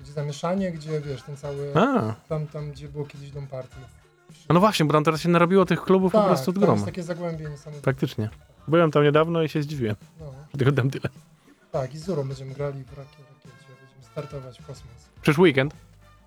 gdzie 0.00 0.12
zamieszanie, 0.12 0.72
gdzie, 0.72 1.00
wiesz, 1.00 1.22
ten 1.22 1.36
cały, 1.36 1.72
A, 1.74 2.14
tam, 2.28 2.46
tam, 2.46 2.70
gdzie 2.72 2.88
było 2.88 3.04
kiedyś 3.04 3.30
dom 3.30 3.46
party. 3.46 3.76
no 4.48 4.60
właśnie, 4.60 4.86
bo 4.86 4.92
tam 4.92 5.04
teraz 5.04 5.20
się 5.20 5.28
narobiło 5.28 5.64
tych 5.64 5.82
klubów 5.82 6.12
po 6.12 6.18
Tak, 6.18 6.26
prostu 6.28 6.50
od 6.50 6.58
groma. 6.58 6.84
takie 6.84 7.02
zagłębie 7.02 7.50
niesamowite. 7.50 7.82
Praktycznie. 7.84 8.28
Byłem 8.68 8.90
tam 8.90 9.02
niedawno 9.04 9.42
i 9.42 9.48
się 9.48 9.62
zdziwiłem. 9.62 9.96
No, 10.20 10.26
Tylko 10.58 10.72
dam 10.72 10.90
tyle. 10.90 11.08
tak, 11.72 11.94
i 11.94 11.98
z 11.98 12.04
Zurą 12.04 12.28
będziemy 12.28 12.54
grali 12.54 12.84
w 12.84 12.88
rakie, 12.98 13.16
rakiecie, 13.28 13.66
będziemy 13.80 14.02
startować 14.12 14.58
w 14.58 14.66
kosmos. 14.66 14.92
Przyszły 15.22 15.42
weekend? 15.42 15.74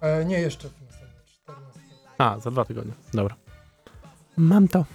E, 0.02 0.26
nie 0.26 0.40
jeszcze 0.40 0.70
w 0.70 0.82
następnym, 0.82 1.26
14. 1.44 1.80
A, 2.18 2.40
za 2.40 2.52
dwa 2.52 2.66
tygodnie. 2.66 2.94
Dobra. 3.14 3.36
Mam 4.38 4.68
to. 4.68 4.86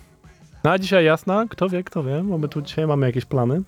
No 0.64 0.70
a 0.70 0.78
dzisiaj 0.78 1.05
jasna? 1.05 1.47
Kto 1.51 1.68
wie, 1.68 1.84
kto 1.84 2.03
wie, 2.05 2.22
bo 2.24 2.39
my 2.39 2.49
tu 2.49 2.62
dzisiaj 2.62 2.86
mamy 2.86 3.07
jakieś 3.07 3.24
plany. 3.24 3.62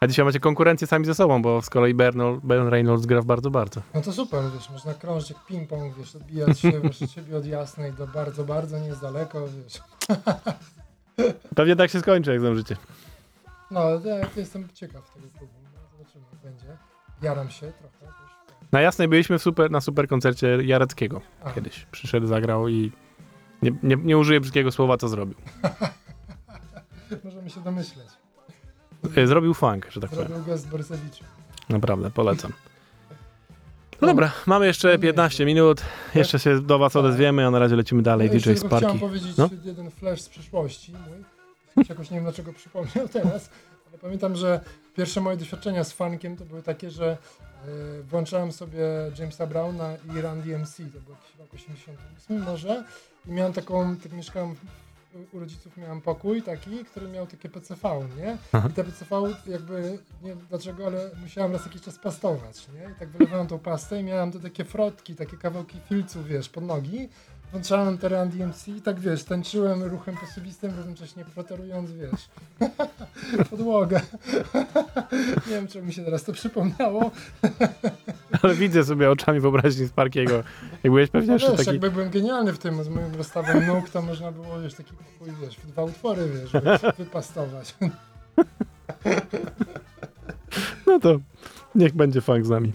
A 0.00 0.06
dzisiaj 0.06 0.24
macie 0.24 0.40
konkurencję 0.40 0.86
sami 0.86 1.06
ze 1.06 1.14
sobą, 1.14 1.42
bo 1.42 1.62
z 1.62 1.70
kolei 1.70 1.94
Bernal, 1.94 2.40
Ben 2.42 2.68
Reynolds 2.68 3.06
gra 3.06 3.20
w 3.22 3.24
bardzo, 3.24 3.50
bardzo. 3.50 3.82
No 3.94 4.00
to 4.00 4.12
super, 4.12 4.44
wiesz, 4.54 4.70
można 4.70 4.94
krążyć 4.94 5.30
jak 5.30 5.38
ping-pong, 5.38 5.92
wiesz, 5.98 6.16
odbijać 6.16 6.58
się 6.60 6.80
wiesz, 6.80 7.02
od 7.02 7.10
siebie 7.10 7.36
od 7.36 7.46
jasnej 7.46 7.92
do 7.92 8.06
bardzo, 8.06 8.44
bardzo, 8.44 8.78
nie 8.78 8.86
jest 8.86 9.00
daleko, 9.00 9.46
wiesz. 9.48 9.80
Pewnie 11.56 11.76
tak 11.76 11.90
się 11.90 12.00
skończy, 12.00 12.30
jak 12.30 12.40
zdążycie. 12.40 12.76
No, 13.70 13.80
ja 14.04 14.16
jestem 14.36 14.68
ciekaw 14.74 15.10
tego 15.14 15.26
klubu, 15.38 15.52
zobaczymy 15.92 16.24
jak 16.32 16.40
będzie. 16.42 16.66
Jaram 17.22 17.50
się 17.50 17.72
trochę. 17.72 18.12
Na 18.72 18.80
jasnej 18.80 19.08
byliśmy 19.08 19.38
super, 19.38 19.70
na 19.70 19.80
super 19.80 20.08
koncercie 20.08 20.58
Jareckiego 20.64 21.20
A. 21.44 21.50
kiedyś. 21.52 21.86
Przyszedł, 21.90 22.26
zagrał 22.26 22.68
i 22.68 22.92
nie, 23.62 23.72
nie, 23.82 23.96
nie 23.96 24.18
użyję 24.18 24.40
brzydkiego 24.40 24.72
słowa, 24.72 24.96
co 24.96 25.08
zrobił. 25.08 25.36
Możemy 27.24 27.50
się 27.50 27.60
domyśleć. 27.60 28.08
E, 29.16 29.26
Zrobił 29.26 29.54
funk, 29.54 29.86
że 29.90 30.00
tak 30.00 30.10
powiem. 30.10 30.26
Zrobił 30.28 30.44
gest 30.46 30.68
Borysewicza. 30.68 31.24
Naprawdę, 31.68 32.10
polecam. 32.10 32.52
No 34.02 34.08
dobra, 34.08 34.32
mamy 34.46 34.66
jeszcze 34.66 34.98
15 34.98 35.44
minut. 35.44 35.82
Jeszcze 36.14 36.38
się 36.38 36.60
do 36.60 36.78
was 36.78 36.96
odezwiemy, 36.96 37.46
a 37.46 37.50
na 37.50 37.58
razie 37.58 37.76
lecimy 37.76 38.02
dalej. 38.02 38.30
Jeszcze 38.32 38.50
DJ 38.50 38.60
tylko 38.60 38.76
chciałem 38.76 38.98
Sparki. 38.98 38.98
powiedzieć 38.98 39.36
No. 39.36 39.50
jeden 39.64 39.90
flash 39.90 40.20
z 40.20 40.28
przeszłości 40.28 40.92
mój. 40.92 41.84
Jakoś 41.88 42.10
nie 42.10 42.14
wiem 42.16 42.24
dlaczego 42.24 42.52
przypomniał 42.52 43.08
teraz, 43.08 43.50
ale 43.88 43.98
pamiętam, 43.98 44.36
że 44.36 44.60
pierwsze 44.96 45.20
moje 45.20 45.36
doświadczenia 45.36 45.84
z 45.84 45.92
funkiem 45.92 46.36
to 46.36 46.44
były 46.44 46.62
takie, 46.62 46.90
że 46.90 47.16
y, 48.00 48.02
włączałem 48.02 48.52
sobie 48.52 48.84
Jamesa 49.18 49.46
Browna 49.46 49.94
i 50.16 50.20
Run 50.20 50.42
DMC, 50.42 50.76
to 50.76 51.00
był 51.00 51.14
jakiś 51.14 51.38
rok 51.38 51.54
88 51.54 52.42
może 52.42 52.84
i 53.28 53.30
miałem 53.32 53.52
taką, 53.52 53.96
tak 53.96 54.12
mieszkałem 54.12 54.54
u 55.32 55.38
rodziców 55.40 55.76
miałem 55.76 56.00
pokój 56.00 56.42
taki, 56.42 56.84
który 56.84 57.08
miał 57.08 57.26
takie 57.26 57.48
PCV, 57.48 58.08
nie? 58.16 58.36
Aha. 58.52 58.68
I 58.70 58.72
te 58.72 58.84
PCV 58.84 59.16
jakby, 59.46 59.98
nie 60.22 60.28
wiem 60.28 60.46
dlaczego, 60.48 60.86
ale 60.86 61.10
musiałem 61.22 61.52
raz 61.52 61.66
jakiś 61.66 61.82
czas 61.82 61.98
pastować, 61.98 62.68
nie? 62.68 62.90
I 62.90 62.98
tak 62.98 63.08
wylewałem 63.08 63.46
tą 63.46 63.58
pastę 63.58 64.00
i 64.00 64.04
miałem 64.04 64.32
te 64.32 64.40
takie 64.40 64.64
frotki, 64.64 65.14
takie 65.14 65.36
kawałki 65.36 65.78
filców, 65.88 66.26
wiesz, 66.26 66.48
pod 66.48 66.64
nogi. 66.64 67.08
Włączałem 67.52 67.98
te 67.98 68.08
Run 68.08 68.28
DMC 68.28 68.68
i 68.68 68.82
tak, 68.82 69.00
wiesz, 69.00 69.24
tańczyłem 69.24 69.82
ruchem 69.82 70.16
posuwistym, 70.16 70.72
równocześnie 70.78 71.24
preterując, 71.24 71.90
wiesz, 71.92 72.28
podłogę. 73.50 74.00
nie 75.46 75.54
wiem, 75.54 75.68
czemu 75.68 75.86
mi 75.86 75.92
się 75.92 76.04
teraz 76.04 76.24
to 76.24 76.32
przypomniało. 76.32 77.10
Ale 78.42 78.54
widzę 78.54 78.84
sobie 78.84 79.10
oczami 79.10 79.40
wyobraźni 79.40 79.88
Sparkiego. 79.88 80.34
Jak 80.72 80.92
byłeś 80.92 81.10
pewnie 81.10 81.26
No 81.26 81.32
jeszcze 81.32 81.48
wiesz, 81.48 81.58
taki... 81.58 81.70
jakby 81.70 81.90
byłem 81.90 82.10
genialny 82.10 82.52
w 82.52 82.58
tym, 82.58 82.84
z 82.84 82.88
moim 82.88 83.14
rozstawem 83.14 83.66
nóg, 83.66 83.90
to 83.90 84.02
można 84.02 84.32
było, 84.32 84.60
wiesz, 84.60 84.74
taki 84.74 84.92
pokój, 84.92 85.34
wiesz, 85.40 85.56
w 85.56 85.66
dwa 85.66 85.82
utwory, 85.82 86.28
wiesz, 86.28 86.62
wypastować. 86.98 87.74
No 90.86 91.00
to 91.00 91.20
niech 91.74 91.92
będzie 91.94 92.20
funk 92.20 92.46
z 92.46 92.50
nami. 92.50 92.72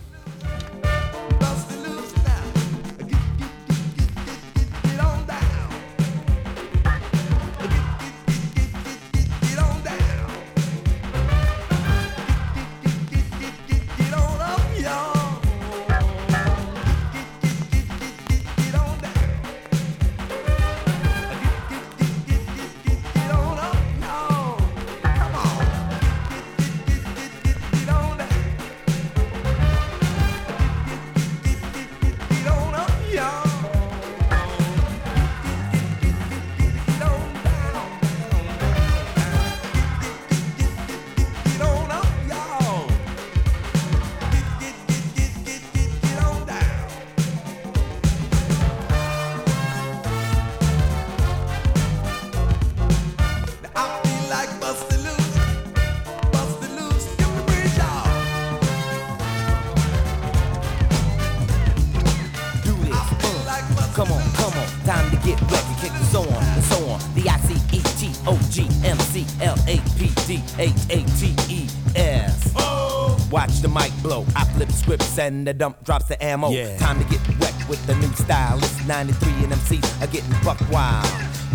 P 70.58 70.66
D 70.66 70.74
H 70.74 70.74
A 70.90 71.06
T 71.18 71.36
E 71.50 71.68
S. 71.96 72.54
Oh. 72.56 73.18
Watch 73.32 73.62
the 73.62 73.68
mic 73.68 73.92
blow. 74.02 74.26
I 74.36 74.46
flip 74.46 74.72
scripts 74.72 75.18
and 75.20 75.46
the 75.46 75.54
dump 75.54 75.84
drops 75.84 76.06
the 76.06 76.22
ammo. 76.24 76.50
Yeah. 76.50 76.78
Time 76.78 76.98
to 77.04 77.10
get 77.10 77.22
wet 77.40 77.56
with 77.70 77.86
the 77.86 77.96
new 77.96 78.12
style. 78.14 78.58
It's 78.58 78.88
93 78.88 79.32
and 79.44 79.54
MCs 79.54 80.02
are 80.02 80.08
getting 80.08 80.32
buck 80.44 80.60
wild. 80.72 81.06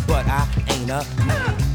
But 0.07 0.27
I 0.27 0.47
ain't 0.71 0.91
a 0.91 1.05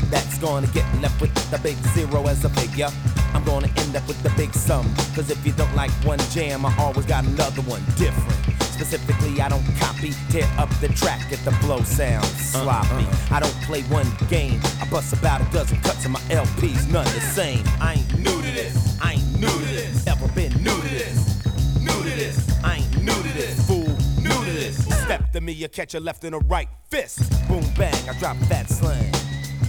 that's 0.10 0.38
gonna 0.38 0.68
get 0.68 0.86
left 1.02 1.20
with 1.22 1.34
the 1.52 1.58
big 1.60 1.76
zero 1.94 2.26
as 2.28 2.46
a 2.46 2.50
figure. 2.50 2.90
I'm 3.34 3.44
gonna 3.44 3.68
end 3.78 3.96
up 3.96 4.08
with 4.08 4.22
the 4.24 4.30
big 4.38 4.54
sum. 4.54 4.86
Cause 5.16 5.30
if 5.30 5.46
you 5.46 5.52
don't 5.54 5.74
like 5.76 5.92
one 6.06 6.20
jam, 6.32 6.66
I 6.66 6.76
always 6.78 7.06
got 7.06 7.26
another 7.26 7.62
one 7.64 7.84
different. 7.98 8.48
Specifically, 8.78 9.42
I 9.42 9.50
don't 9.50 9.66
copy, 9.80 10.14
tear 10.30 10.48
up 10.60 10.70
the 10.80 10.90
track 10.90 11.32
if 11.32 11.44
the 11.44 11.52
flow 11.54 11.82
sounds 11.82 12.28
sloppy. 12.52 13.06
Uh, 13.06 13.10
uh. 13.10 13.36
I 13.36 13.40
don't 13.40 13.60
play 13.64 13.82
one 13.84 14.08
game, 14.30 14.62
I 14.80 14.88
bust 14.90 15.14
about 15.14 15.42
a 15.42 15.52
dozen 15.52 15.82
cuts 15.82 16.06
of 16.06 16.12
my 16.12 16.20
LPs, 16.30 16.92
none 16.92 17.06
the 17.06 17.22
same. 17.22 17.64
I 17.82 17.94
ain't 17.94 18.18
new 18.20 18.42
to 18.42 18.52
this, 18.54 19.00
I 19.02 19.14
ain't 19.14 19.40
new 19.40 19.48
to 19.48 19.66
this, 19.66 20.06
ever 20.06 20.28
been 20.30 20.54
new 20.64 20.80
to 20.80 20.90
this, 20.90 21.44
new 21.82 22.04
to 22.04 22.16
this, 22.16 22.64
I 22.64 22.78
ain't 22.78 23.04
new 23.04 23.14
to 23.16 23.34
this, 23.34 23.66
fool, 23.66 23.88
new 24.22 24.46
to 24.46 24.52
this. 24.52 24.86
Step 25.04 25.32
to 25.32 25.42
me, 25.42 25.54
you 25.54 25.70
catch 25.70 25.96
a 25.96 26.00
left 26.00 26.24
and 26.24 26.36
a 26.36 26.40
right 26.40 26.70
fist. 26.90 27.20
Boom 27.48 27.64
bang, 27.78 28.08
I 28.08 28.18
drop 28.20 28.38
that 28.50 28.70
slang. 28.70 29.12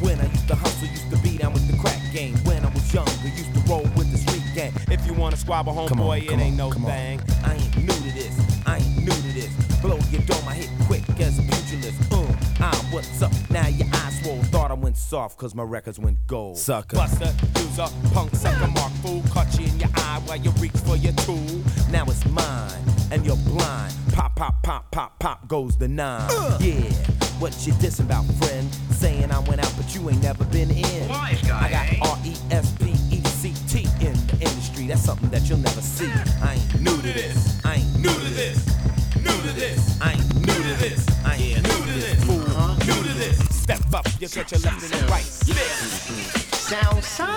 When 0.00 0.20
I 0.20 0.26
used 0.26 0.48
to 0.48 0.54
hustle, 0.54 0.86
used 0.86 1.10
to 1.10 1.16
be 1.18 1.38
down 1.38 1.54
with 1.54 1.66
the 1.70 1.78
crack 1.78 2.00
game. 2.12 2.36
Wanna 5.18 5.36
squabble, 5.36 5.72
Come 5.88 6.00
on, 6.00 6.06
homeboy, 6.06 6.22
it 6.22 6.28
come 6.28 6.40
ain't 6.40 6.60
on, 6.60 6.68
no 6.68 6.70
come 6.72 6.84
on. 6.86 6.90
thing. 6.92 7.20
I 7.44 7.54
ain't 7.54 7.76
new 7.76 7.86
to 7.86 8.12
this, 8.14 8.62
I 8.66 8.76
ain't 8.78 8.98
new 8.98 9.10
to 9.10 9.32
this. 9.34 9.50
Blow 9.82 9.98
your 10.10 10.22
dome, 10.22 10.48
I 10.48 10.54
hit 10.54 10.70
quick 10.86 11.02
as 11.20 11.38
a 11.38 11.42
pugilist. 11.42 12.12
Uh, 12.12 12.26
ah, 12.60 12.88
what's 12.90 13.22
up? 13.22 13.32
Now 13.50 13.66
your 13.68 13.86
eyes 13.92 14.20
swole. 14.20 14.42
Thought 14.44 14.70
I 14.70 14.74
went 14.74 14.96
soft, 14.96 15.38
cause 15.38 15.54
my 15.54 15.62
records 15.62 15.98
went 15.98 16.18
gold. 16.26 16.58
Sucker. 16.58 16.96
Buster, 16.96 17.32
user, 17.60 17.86
punk 18.12 18.34
sucker, 18.34 18.66
mark 18.68 18.92
fool. 19.02 19.22
Caught 19.30 19.58
you 19.58 19.66
in 19.66 19.78
your 19.80 19.90
eye 19.94 20.20
while 20.26 20.36
you 20.38 20.50
reach 20.52 20.72
for 20.84 20.96
your 20.96 21.12
tool. 21.14 21.62
Now 21.90 22.04
it's 22.04 22.24
mine, 22.26 22.82
and 23.12 23.24
you're 23.24 23.36
blind. 23.36 23.94
Pop, 24.12 24.34
pop, 24.36 24.62
pop, 24.62 24.90
pop, 24.90 25.18
pop 25.20 25.46
goes 25.48 25.76
the 25.76 25.86
nine. 25.88 26.28
Yeah, 26.60 26.74
what 27.38 27.52
you 27.66 27.72
dissing 27.74 28.06
about, 28.06 28.24
friend? 28.42 28.68
Saying 28.90 29.30
I 29.30 29.38
went 29.40 29.60
out, 29.64 29.72
but 29.76 29.94
you 29.94 30.10
ain't 30.10 30.22
never 30.22 30.44
been 30.46 30.70
in. 30.72 31.08
Wise 31.08 31.40
guy, 31.42 31.66
I 31.66 31.98
got 32.00 32.10
R 32.10 32.18
E 32.24 32.34
S 32.50 32.72
P 32.78 32.94
That's 34.88 35.04
something 35.04 35.28
that 35.28 35.46
you'll 35.46 35.58
never 35.58 35.82
see. 35.82 36.10
I 36.42 36.54
ain't 36.54 36.80
new 36.80 36.96
to 36.96 37.12
this. 37.12 37.60
I 37.62 37.74
ain't 37.74 37.96
new 37.98 38.08
to 38.08 38.30
this. 38.32 38.66
New 39.16 39.24
to 39.24 39.52
this. 39.52 40.00
I 40.00 40.12
ain't 40.12 40.34
new 40.34 40.46
to 40.46 40.74
this. 40.80 41.06
I 41.26 41.34
ain't 41.36 41.62
new 41.62 41.68
to 41.68 41.92
this. 41.92 42.24
Fool, 42.24 42.38
new 42.38 43.02
to 43.06 43.14
this. 43.18 43.38
Step 43.54 43.80
up, 43.92 44.06
you 44.18 44.28
catch 44.28 44.52
a 44.52 44.58
left 44.60 44.82
and 44.90 44.94
a 44.94 45.06
right. 45.12 45.22
Southside. 46.54 47.28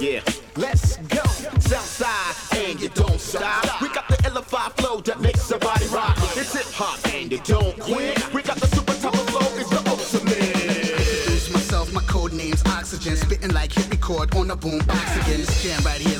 Yeah. 0.00 0.20
Let's 0.56 0.98
go. 0.98 1.24
Southside, 1.58 2.36
and 2.56 2.80
you 2.80 2.88
don't 2.90 3.20
stop. 3.20 3.80
We 3.82 3.88
got 3.88 4.06
the 4.06 4.14
L5 4.18 4.76
flow 4.76 5.00
that 5.00 5.20
makes 5.20 5.42
somebody 5.42 5.86
rock. 5.86 6.16
It's 6.36 6.52
hip 6.52 6.72
hop, 6.72 7.04
and 7.12 7.32
you 7.32 7.38
don't 7.38 7.76
quit. 7.80 8.32
We 8.32 8.42
got 8.42 8.58
the 8.58 8.68
super 8.68 8.94
top 8.94 9.14
of 9.14 9.28
flow, 9.30 9.58
it's 9.58 9.70
the 9.70 9.82
ultimate. 9.90 10.38
Introduce 10.38 11.50
myself, 11.50 11.92
my 11.92 12.02
code 12.02 12.32
name's 12.32 12.62
Oxygen. 12.66 13.16
Spitting 13.16 13.52
like 13.52 13.72
hit 13.72 13.90
record 13.90 14.36
on 14.36 14.46
the 14.46 14.56
boom 14.56 14.78
box 14.86 15.16
again. 15.16 15.40
This 15.40 15.62
jam 15.64 15.82
right 15.82 16.00
here 16.00 16.18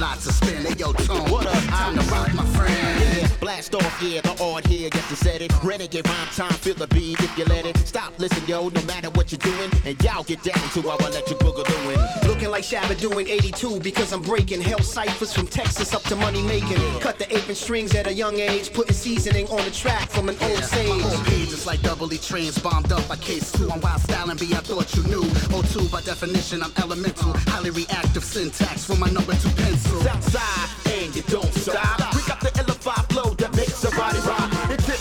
lots 0.00 0.26
of 0.26 0.32
spin. 0.32 0.64
Hey 0.64 0.74
yo, 0.78 0.92
Tone, 0.92 1.30
What 1.30 1.46
up? 1.46 1.62
time 1.64 1.94
to 1.96 2.02
rock, 2.10 2.32
my 2.34 2.44
friend. 2.56 3.18
Yeah, 3.18 3.28
blast 3.38 3.74
off, 3.74 4.02
yeah, 4.02 4.22
the 4.22 4.34
odd 4.42 4.66
here 4.66 4.79
set 5.16 5.42
it. 5.42 5.52
Renegade 5.62 6.06
rhyme 6.08 6.28
time, 6.34 6.52
feel 6.52 6.74
the 6.74 6.86
beat 6.88 7.20
if 7.20 7.38
you 7.38 7.44
let 7.46 7.66
it. 7.66 7.76
Stop, 7.78 8.18
listen, 8.18 8.46
yo, 8.46 8.68
no 8.68 8.82
matter 8.82 9.10
what 9.10 9.32
you're 9.32 9.38
doing. 9.38 9.70
And 9.84 10.02
y'all 10.02 10.24
get 10.24 10.42
down 10.42 10.62
to 10.74 10.88
our 10.88 10.98
electric 11.00 11.38
boogalooing. 11.38 12.26
Looking 12.26 12.50
like 12.50 12.64
Shabba 12.64 12.98
doing 12.98 13.28
82 13.28 13.80
because 13.80 14.12
I'm 14.12 14.22
breaking 14.22 14.60
hell 14.60 14.80
ciphers 14.80 15.32
from 15.32 15.46
Texas 15.46 15.94
up 15.94 16.02
to 16.04 16.16
money 16.16 16.42
making. 16.42 16.78
Cut 17.00 17.18
the 17.18 17.26
apron 17.34 17.54
strings 17.54 17.94
at 17.94 18.06
a 18.06 18.12
young 18.12 18.38
age, 18.38 18.72
putting 18.72 18.94
seasoning 18.94 19.46
on 19.48 19.64
the 19.64 19.70
track 19.70 20.08
from 20.08 20.28
an 20.28 20.36
old 20.40 20.64
sage. 20.64 20.88
my 20.88 20.98
whole 20.98 21.24
page 21.24 21.52
is 21.52 21.66
like 21.66 21.80
doubly 21.82 22.16
E 22.16 22.18
trains 22.18 22.58
bombed 22.58 22.92
up 22.92 23.06
by 23.08 23.16
case 23.16 23.52
two. 23.52 23.70
I'm 23.70 23.80
wild 23.80 24.00
styling, 24.02 24.36
B, 24.36 24.46
I 24.52 24.60
thought 24.60 24.94
you 24.94 25.02
knew. 25.04 25.22
O2 25.54 25.90
by 25.90 26.00
definition, 26.02 26.62
I'm 26.62 26.72
elemental. 26.82 27.32
Highly 27.50 27.70
reactive 27.70 28.24
syntax 28.24 28.84
for 28.84 28.96
my 28.96 29.10
number 29.10 29.34
two 29.34 29.50
pencil. 29.50 30.00
Southside, 30.00 30.92
and 30.92 31.14
you 31.14 31.22
don't 31.22 31.52
stop 31.54 32.19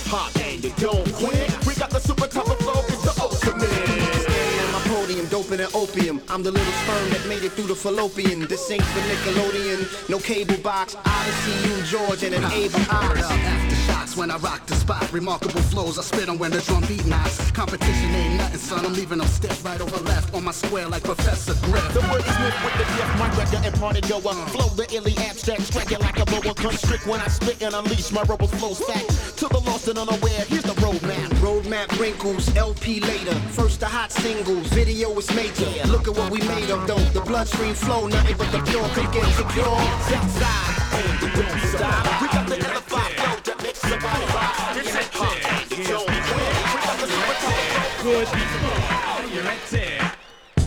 pop, 0.10 0.36
and 0.38 0.64
you 0.64 0.72
don't 0.78 1.19
than 5.58 5.70
opium. 5.74 6.22
I'm 6.30 6.44
the 6.44 6.52
little 6.52 6.74
sperm 6.84 7.10
that 7.10 7.26
made 7.28 7.44
it 7.44 7.52
through 7.54 7.68
the 7.68 7.76
fallopian. 7.76 8.48
This 8.48 8.70
ain't 8.72 8.84
for 8.84 9.00
Nickelodeon, 9.00 10.10
no 10.10 10.20
cable 10.20 10.58
box. 10.58 10.96
Odyssey, 11.06 11.70
you, 11.70 11.82
George, 11.84 12.24
and 12.24 12.36
an 12.36 12.44
Able 12.52 12.80
Ox. 12.92 13.22
aftershocks 13.22 14.18
when 14.18 14.32
I 14.32 14.38
rock 14.38 14.66
the 14.68 14.76
spot. 14.76 15.12
Remarkable 15.12 15.62
flows 15.62 15.98
I 15.98 16.04
spit 16.04 16.30
on 16.30 16.38
when 16.38 16.52
the 16.52 16.62
drum 16.62 16.84
beat 16.88 17.06
knocks. 17.06 17.52
Competition 17.52 18.12
ain't 18.12 18.38
nothing, 18.38 18.60
son. 18.60 18.86
I'm 18.86 18.94
leaving 18.94 19.18
them 19.20 19.28
stiff 19.28 19.64
right 19.66 19.82
over 19.82 19.98
left 20.04 20.34
on 20.34 20.44
my 20.44 20.52
square 20.52 20.88
like 20.88 21.04
Professor 21.04 21.54
Griff. 21.66 21.94
The 21.94 22.02
word 22.12 22.22
is 22.22 22.38
with 22.40 22.78
the 22.78 22.86
gift, 22.96 23.18
my 23.18 23.30
record 23.38 23.66
and 23.66 23.76
part 23.76 23.98
of 24.02 24.10
your 24.10 24.22
uh, 24.26 24.46
flow. 24.48 24.70
The 24.76 24.88
illy 24.96 25.16
abstract, 25.18 25.62
strike 25.64 25.92
it 25.92 26.00
like 26.00 26.20
a 26.20 26.26
boa 26.26 26.54
constrict 26.54 27.08
when 27.08 27.20
I 27.22 27.28
spit 27.28 27.62
and 27.62 27.74
unleash 27.74 28.12
my 28.12 28.24
rebels 28.24 28.54
flows 28.56 28.80
back 28.86 29.06
To 29.38 29.48
the 29.48 29.60
lost 29.66 29.88
and 29.88 29.98
unaware, 29.98 30.46
here's 30.48 30.64
the 30.64 30.78
roadmap. 30.84 31.30
Roadmap 31.42 32.00
wrinkles, 32.00 32.56
LP 32.56 33.00
later. 33.00 33.36
First 33.58 33.80
the 33.80 33.88
hot 33.88 34.12
singles, 34.12 34.68
video 34.68 35.18
is 35.18 35.30
major. 35.40 35.88
Look 35.88 36.08
at 36.08 36.16
what 36.16 36.32
we 36.32 36.40
made 36.40 36.70
of 36.70 36.86
though. 36.88 37.06
The 37.16 37.22
bloodstream 37.22 37.74
flow, 37.74 38.08
nothing 38.08 38.38
but 38.38 38.52
the 38.52 38.62
pure 38.70 38.88
could 38.96 39.10
get 39.16 39.28
secure. 39.40 39.80
Southside, 40.10 40.76
and 41.00 41.16
you 41.22 41.30
don't 41.38 41.60
stop. 41.74 42.04
We 42.22 42.28
got 42.36 42.46
the 42.52 42.58
L5 42.78 42.96
flow 43.18 43.36
that 43.48 43.58
makes 43.64 43.80
somebody 43.80 44.26
rock. 44.36 44.54
It's 44.80 44.94
hip 44.96 45.08
don't. 45.88 46.08
We 46.08 46.80
got 46.88 46.98
the 47.00 47.08
good. 48.04 48.28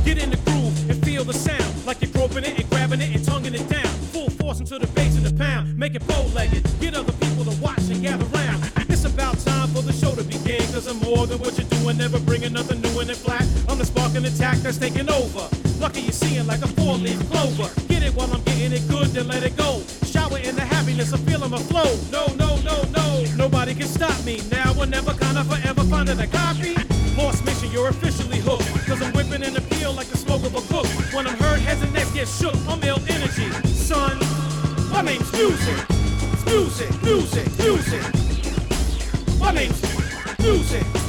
Get 0.04 0.18
in 0.18 0.30
the 0.30 0.36
groove 0.44 0.90
and 0.90 1.04
feel 1.04 1.24
the 1.24 1.32
sound 1.32 1.86
like 1.86 2.02
you're 2.02 2.10
groping 2.10 2.44
it 2.44 2.58
and 2.58 2.68
grabbing 2.70 3.00
it 3.00 3.14
and 3.14 3.24
tonguing 3.24 3.54
it 3.54 3.68
down. 3.68 3.92
Full 4.12 4.30
force 4.30 4.58
into 4.58 4.78
the 4.78 4.86
bass 4.88 5.16
and 5.16 5.24
the 5.24 5.34
pound. 5.34 5.78
Make 5.78 5.94
it 5.94 6.04
bow-legged. 6.06 6.62
Get 6.80 6.94
other 6.94 7.12
people 7.12 7.44
to 7.44 7.54
watch 7.62 7.84
and 7.88 8.02
gather 8.02 8.24
round. 8.36 8.60
It's 8.88 9.04
about 9.04 9.38
time 9.38 9.68
for 9.68 9.82
the 9.82 9.92
show 9.92 10.12
to 10.14 10.24
begin. 10.24 10.60
Cause 10.72 10.88
I'm 10.88 10.98
more 10.98 11.26
than 11.26 11.38
what 11.38 11.56
you're 11.56 11.71
doing. 11.82 11.96
Never 11.98 12.18
bringing 12.20 12.52
nothing 12.52 12.80
new 12.80 13.00
in 13.00 13.10
it 13.10 13.16
flat. 13.16 13.46
I'm 13.68 13.78
the 13.78 13.84
spark 13.84 14.14
and 14.14 14.26
attack 14.26 14.58
that's 14.58 14.78
taking 14.78 15.08
over. 15.10 15.48
Lucky 15.78 16.00
you're 16.00 16.12
seeing 16.12 16.46
like 16.46 16.62
a 16.62 16.68
four-leaf 16.68 17.18
clover. 17.30 17.68
Get 17.88 18.02
it 18.02 18.14
while 18.14 18.32
I'm 18.32 18.42
getting 18.42 18.72
it 18.72 18.86
good, 18.88 19.08
then 19.08 19.28
let 19.28 19.42
it 19.42 19.56
go. 19.56 19.82
Shower 20.04 20.38
in 20.38 20.54
the 20.54 20.62
happiness 20.64 21.12
of 21.12 21.20
feeling 21.20 21.50
flow. 21.50 21.90
No, 22.10 22.26
no, 22.36 22.56
no, 22.62 22.82
no. 22.90 23.24
Nobody 23.36 23.74
can 23.74 23.88
stop 23.88 24.14
me. 24.24 24.40
Now 24.50 24.74
or 24.78 24.86
never, 24.86 25.12
kinda 25.14 25.44
forever 25.44 25.82
finding 25.84 26.20
a 26.20 26.26
copy. 26.26 26.76
Lost 27.16 27.44
mission, 27.44 27.70
you're 27.72 27.88
officially 27.88 28.38
hooked. 28.38 28.68
Cause 28.86 29.02
I'm 29.02 29.12
whipping 29.12 29.42
an 29.42 29.56
appeal 29.56 29.92
like 29.92 30.08
the 30.08 30.18
smoke 30.18 30.44
of 30.44 30.54
a 30.54 30.62
book. 30.72 30.86
When 31.12 31.26
I'm 31.26 31.36
heard, 31.38 31.60
heads 31.60 31.82
and 31.82 31.92
necks 31.92 32.12
get 32.12 32.28
shook. 32.28 32.56
I'm 32.68 32.82
ill 32.82 33.00
energy. 33.08 33.50
Son, 33.68 34.18
my 34.90 35.02
name's 35.02 35.30
music. 35.32 35.78
Music, 36.46 36.90
music, 37.02 37.46
music. 37.58 38.02
My 39.38 39.52
name's 39.52 39.80
music. 40.38 41.01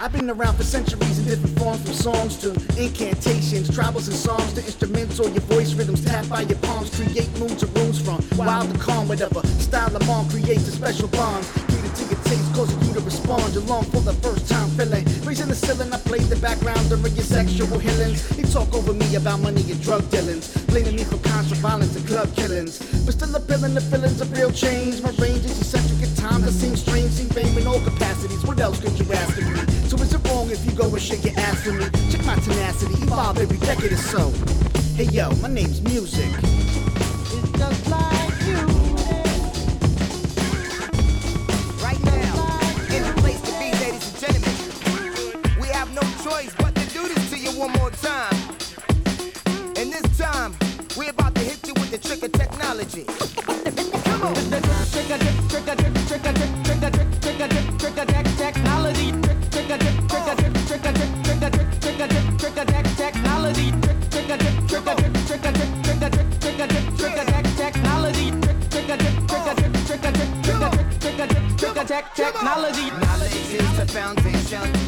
I've 0.00 0.12
been 0.12 0.30
around 0.30 0.56
for 0.56 0.62
centuries 0.62 1.18
in 1.18 1.26
different 1.26 1.58
forms 1.58 1.82
from 1.82 1.92
songs 1.92 2.38
to 2.38 2.50
incantations, 2.82 3.68
tribals 3.68 4.08
and 4.08 4.16
songs 4.16 4.54
to 4.54 4.64
instrumental. 4.64 5.28
Your 5.28 5.42
voice 5.42 5.74
rhythms 5.74 6.02
tapped 6.02 6.30
by 6.30 6.42
your 6.42 6.56
palms 6.58 6.88
create 6.96 7.28
moons 7.38 7.62
and 7.62 7.76
rooms 7.76 8.00
from 8.00 8.24
wild 8.38 8.72
to 8.72 8.78
calm. 8.80 9.06
Whatever 9.06 9.46
style 9.46 9.94
of 9.94 10.06
mom 10.06 10.28
creates 10.30 10.66
a 10.66 10.72
special 10.72 11.08
bond. 11.08 11.44
To 11.44 12.07
taste, 12.28 12.54
causing 12.54 12.80
you 12.86 12.94
to 12.94 13.00
respond. 13.00 13.54
You're 13.54 13.64
long 13.64 13.84
for 13.84 14.00
the 14.00 14.12
first 14.20 14.48
time 14.48 14.68
feeling. 14.76 15.04
Raising 15.24 15.48
the 15.48 15.54
ceiling, 15.54 15.92
I 15.92 15.98
played 15.98 16.28
the 16.28 16.36
background 16.36 16.88
during 16.88 17.14
your 17.16 17.24
sexual 17.24 17.78
healings. 17.78 18.28
They 18.36 18.44
talk 18.44 18.72
over 18.74 18.92
me 18.92 19.16
about 19.16 19.40
money 19.40 19.64
and 19.72 19.80
drug 19.82 20.08
dealings, 20.10 20.52
blaming 20.66 20.96
me 20.96 21.04
for 21.04 21.18
constant 21.18 21.60
violence 21.60 21.96
and 21.96 22.06
club 22.06 22.28
killings. 22.36 22.78
But 23.04 23.14
still 23.14 23.34
appealing 23.34 23.74
the 23.74 23.80
feelings 23.80 24.20
of 24.20 24.30
real 24.32 24.52
change. 24.52 25.00
My 25.02 25.12
range 25.16 25.44
is 25.44 25.58
eccentric 25.60 26.02
at 26.04 26.16
times, 26.16 26.44
I 26.46 26.50
seem 26.50 26.76
strange, 26.76 27.10
see 27.12 27.28
fame 27.32 27.56
in 27.56 27.66
all 27.66 27.80
capacities. 27.80 28.44
What 28.44 28.60
else 28.60 28.80
could 28.80 28.98
you 28.98 29.06
ask 29.12 29.38
of 29.38 29.48
me? 29.48 29.60
So 29.88 29.96
is 29.96 30.12
it 30.12 30.22
wrong 30.28 30.50
if 30.50 30.64
you 30.66 30.72
go 30.72 30.84
and 30.84 31.00
shake 31.00 31.24
your 31.24 31.38
ass 31.38 31.64
for 31.64 31.72
me? 31.72 31.86
Check 32.12 32.24
my 32.26 32.36
tenacity, 32.36 32.94
evolve 33.02 33.38
every 33.38 33.58
decade 33.58 33.92
or 33.92 33.96
so. 33.96 34.30
Hey 34.96 35.08
yo, 35.16 35.30
my 35.36 35.48
name's 35.48 35.80
Music. 35.80 36.28
It's 36.44 37.52
just 37.56 37.90
like 37.90 38.27
with 51.90 52.02
the 52.02 52.08
trick 52.08 52.22
of 52.22 52.32
technology. 52.32 53.04
Come 53.04 54.22
on. 54.22 54.34
Trick 54.34 54.64
of 54.64 54.66
trick 54.90 55.10
of 55.10 55.28
trick 55.48 55.68
of 55.68 55.76
trick 56.08 56.26
of 56.26 56.34
trick 56.34 56.80
trick 57.20 57.40
of 57.40 57.52
trick 57.78 57.98
of 57.98 58.06
trick 58.08 58.26
technology. 58.36 59.12
Trick 59.12 59.40
trick 59.50 59.70
of 59.70 59.80
trick 60.08 60.26
of 60.28 60.36
trick 60.68 60.84
of 60.84 60.94
trick 60.94 61.42
of 61.42 61.52
trick 61.80 62.00
of 62.00 62.10
trick 62.38 62.56
of 62.56 62.56
trick 62.56 62.58
of 62.58 62.96
technology. 62.96 63.70
Trick 63.80 64.00
trick 64.10 64.30
of 64.30 64.38
trick 64.68 64.86
of 64.86 64.96
trick 65.26 65.44
of 65.44 65.54
trick 65.54 66.02
of 66.02 66.12
trick 66.40 66.60
of 66.60 66.76
trick 66.98 67.16
of 67.16 67.56
technology. 67.56 68.30
Trick 68.40 68.60
trick 68.70 68.90
of 68.90 68.98
trick 69.28 69.46
of 69.46 69.56
trick 69.86 70.04
of 70.04 70.14
trick 70.42 70.58
of 70.58 70.72
trick 71.00 71.20
of 71.20 71.56
trick 71.56 71.78
of 71.78 72.14
technology. 72.14 72.90
Knowledge 72.90 73.54
is 73.54 73.76
the 73.78 73.86
foundation 73.86 74.87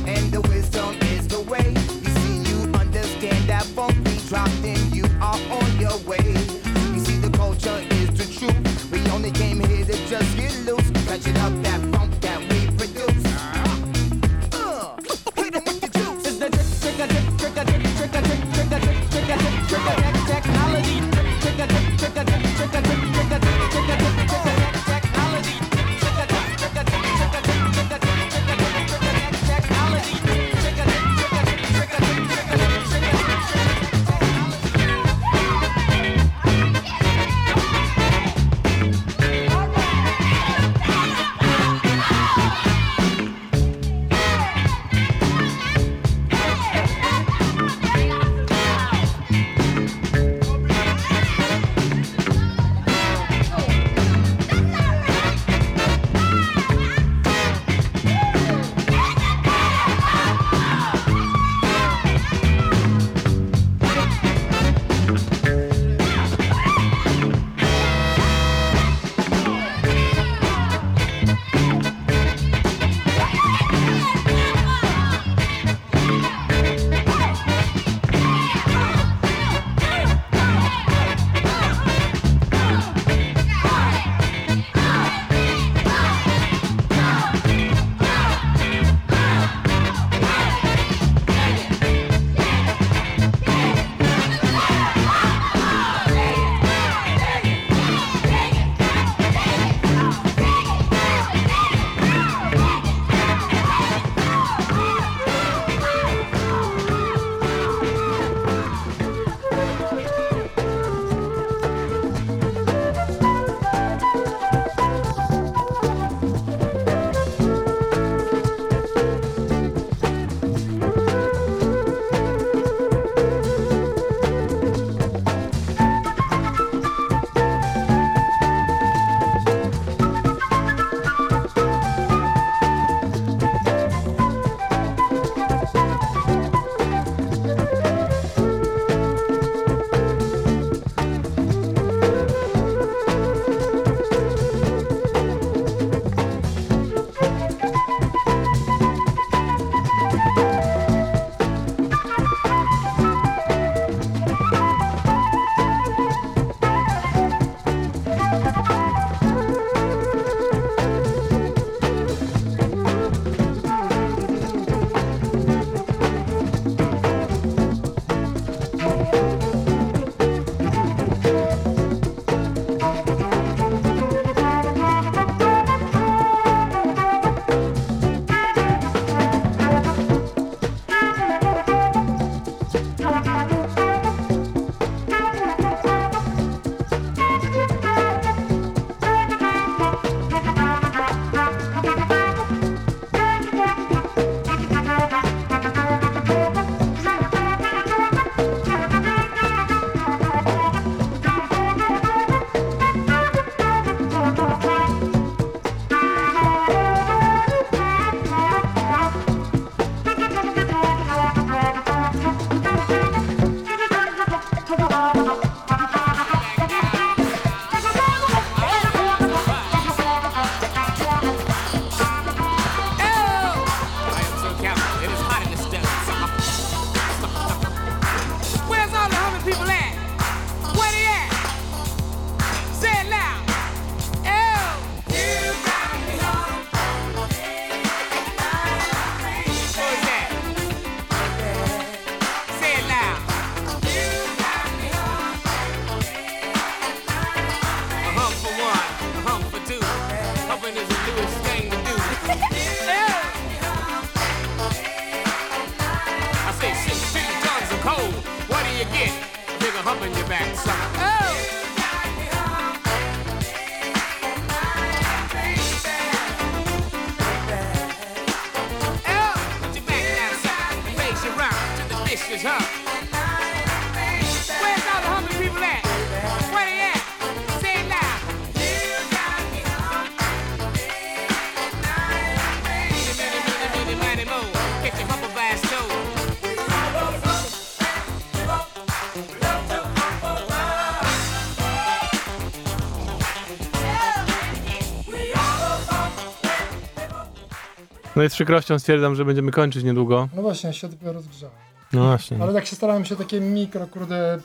No 298.20 298.24
i 298.24 298.30
z 298.30 298.34
przykrością 298.34 298.78
stwierdzam, 298.78 299.14
że 299.14 299.24
będziemy 299.24 299.50
kończyć 299.50 299.84
niedługo. 299.84 300.28
No 300.36 300.42
właśnie, 300.42 300.66
ja 300.66 300.72
się 300.72 300.88
dopiero 300.88 301.12
rozgrzałem. 301.12 301.56
No 301.92 302.04
właśnie. 302.04 302.42
Ale 302.42 302.52
tak 302.52 302.66
się 302.66 302.76
starałem 302.76 303.04
się 303.04 303.16
takie 303.16 303.40
mikro, 303.40 303.86
kurde, 303.86 304.38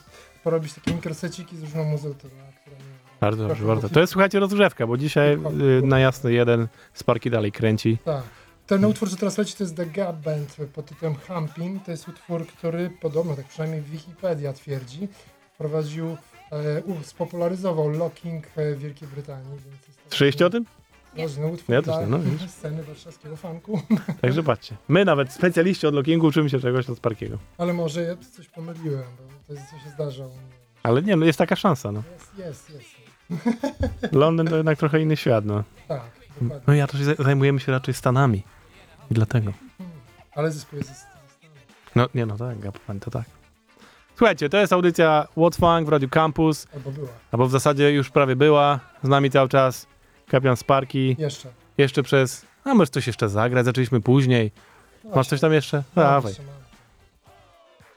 porobić 0.44 0.74
takie 0.74 0.94
mikroseciki 0.94 1.58
z 1.58 1.62
różną 1.62 1.84
muzyką, 1.84 2.28
Bardzo 3.22 3.48
dobrze, 3.48 3.66
bardzo. 3.66 3.90
To 3.90 4.00
jest, 4.00 4.14
słuchajcie, 4.14 4.40
rozgrzewka, 4.40 4.88
bo 4.88 4.98
dzisiaj 4.98 5.34
y, 5.34 5.82
na 5.82 6.00
jasny 6.00 6.34
jeden 6.34 6.68
Sparki 6.94 7.30
dalej 7.30 7.52
kręci. 7.52 7.98
Tak. 8.06 8.24
Ten 8.68 8.86
utwór, 8.86 9.10
co 9.10 9.16
teraz 9.16 9.38
leci, 9.38 9.56
to 9.58 9.64
jest 9.64 9.76
The 9.76 9.86
Gap 9.86 10.16
Band 10.16 10.58
pod 10.74 10.86
tytułem 10.86 11.16
Humping. 11.28 11.86
To 11.86 11.92
jest 11.92 12.08
utwór, 12.08 12.48
który 12.48 12.90
podobno, 13.02 13.36
tak 13.36 13.46
przynajmniej 13.46 13.82
Wikipedia 13.82 14.54
twierdzi, 14.54 15.08
wprowadził, 15.54 16.18
e, 16.52 17.04
spopularyzował 17.04 17.90
locking 17.90 18.48
w 18.48 18.80
Wielkiej 18.80 19.08
Brytanii. 19.08 19.50
Więc 19.50 19.98
Słyszeliście 20.10 20.46
o 20.46 20.50
tym? 20.50 20.66
Ważny 21.18 21.48
utwór 21.48 21.76
Ja 21.76 21.82
też 21.82 21.94
dla 21.94 22.02
nie, 22.02 22.08
no 22.08 22.20
widzisz. 22.20 22.52
sceny 22.60 22.84
warszawskiego 22.84 23.36
funku. 23.36 23.82
Także 24.22 24.44
patrzcie. 24.44 24.76
My 24.88 25.06
nawet 25.06 25.32
specjaliści 25.32 25.88
od 25.88 25.96
lockingu 25.96 26.28
uczymy 26.28 26.50
się 26.50 26.60
czegoś 26.60 26.90
od 26.90 26.98
Sparkiego. 26.98 27.38
Ale 27.58 27.74
może 27.74 28.02
ja 28.02 28.16
coś 28.38 28.48
pomyliłem, 28.48 29.04
bo 29.18 29.24
to 29.48 29.54
jest, 29.54 29.66
co 29.70 29.80
się 29.80 29.90
zdarza 29.90 30.26
u 30.26 30.30
mnie. 30.30 30.56
Ale 30.84 31.02
nie, 31.02 31.16
no 31.16 31.26
jest 31.26 31.40
taka 31.40 31.56
szansa, 31.56 31.92
no. 31.92 32.04
Jest, 32.14 32.38
jest, 32.38 32.70
jest. 32.70 34.12
Londyn 34.12 34.48
to 34.48 34.58
jednak 34.58 34.80
trochę 34.80 35.02
inny 35.02 35.18
świat, 35.18 35.46
no. 35.46 35.64
Tak, 35.88 36.02
dokładnie. 36.42 36.64
No 36.68 36.74
ja 36.74 36.88
się 36.88 37.24
zajmujemy 37.24 37.60
się 37.60 37.72
raczej 37.72 37.94
Stanami. 37.94 38.44
I 39.12 39.14
dlatego. 39.14 39.52
Ale 40.36 40.52
zespół 40.52 40.80
jest... 40.80 40.92
No 41.96 42.08
nie, 42.16 42.26
no 42.26 42.38
tak, 42.38 42.60
Gapman 42.60 43.00
to 43.00 43.12
tak. 43.12 43.26
Słuchajcie, 44.18 44.50
to 44.50 44.58
jest 44.58 44.74
audycja 44.74 45.28
What 45.38 45.56
Funk 45.56 45.86
w 45.86 45.90
Radiu 45.90 46.10
Campus. 46.10 46.68
Albo 46.74 46.92
była. 46.92 47.08
Albo 47.32 47.48
w 47.48 47.52
zasadzie 47.52 47.92
już 47.92 48.10
prawie 48.10 48.36
była. 48.36 48.80
Z 49.04 49.08
nami 49.08 49.32
cały 49.32 49.50
czas 49.50 49.88
Kapitan 50.28 50.58
Sparki. 50.58 51.16
Jeszcze. 51.20 51.50
Jeszcze 51.78 52.04
przez... 52.04 52.46
A 52.64 52.74
może 52.74 52.92
coś 52.92 53.08
jeszcze 53.08 53.30
zagrać? 53.30 53.66
Zaczęliśmy 53.66 54.02
później. 54.02 54.52
Masz 55.16 55.28
coś 55.28 55.40
tam 55.42 55.54
jeszcze? 55.54 55.84
No, 55.96 56.04
Dawaj. 56.04 56.30
jeszcze 56.32 56.44
mam. 56.44 56.56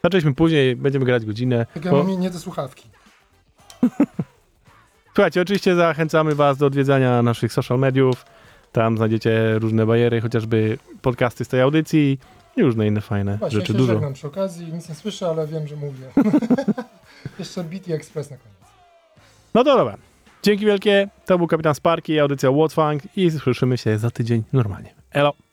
Zaczęliśmy 0.04 0.34
później, 0.34 0.76
będziemy 0.76 1.04
grać 1.04 1.24
godzinę. 1.26 1.66
Tak 1.74 1.84
ja 1.84 1.90
bo- 1.90 2.04
mam 2.04 2.20
nie 2.20 2.30
do 2.30 2.38
słuchawki. 2.38 2.88
Słuchajcie, 5.14 5.42
oczywiście 5.42 5.74
zachęcamy 5.74 6.34
Was 6.34 6.56
do 6.58 6.66
odwiedzania 6.66 7.22
naszych 7.22 7.52
social 7.52 7.78
mediów. 7.78 8.24
Tam 8.72 8.96
znajdziecie 8.96 9.58
różne 9.58 9.86
bajery, 9.86 10.20
chociażby 10.20 10.78
podcasty 11.02 11.44
z 11.44 11.48
tej 11.48 11.60
audycji 11.60 12.18
i 12.56 12.62
różne 12.62 12.86
inne 12.86 13.00
fajne 13.00 13.36
Właśnie, 13.38 13.58
rzeczy. 13.60 13.72
ja 13.72 13.76
się 13.76 13.78
Dużo. 13.82 13.92
żegnam 13.92 14.12
przy 14.14 14.26
okazji, 14.26 14.72
nic 14.72 14.88
nie 14.88 14.94
słyszę, 14.94 15.28
ale 15.28 15.46
wiem, 15.46 15.66
że 15.66 15.76
mówię. 15.76 16.06
Jeszcze 17.38 17.64
Beat 17.64 17.88
i 17.88 17.92
Express 17.92 18.30
na 18.30 18.36
koniec. 18.36 18.58
No 19.54 19.64
to 19.64 19.76
dobra. 19.78 19.96
Dzięki 20.42 20.66
wielkie. 20.66 21.08
To 21.26 21.38
był 21.38 21.46
Kapitan 21.46 21.74
Sparki, 21.74 22.18
audycja 22.18 22.50
Funk 22.72 23.02
i 23.16 23.30
słyszymy 23.30 23.78
się 23.78 23.98
za 23.98 24.10
tydzień 24.10 24.44
normalnie. 24.52 24.94
Elo. 25.10 25.47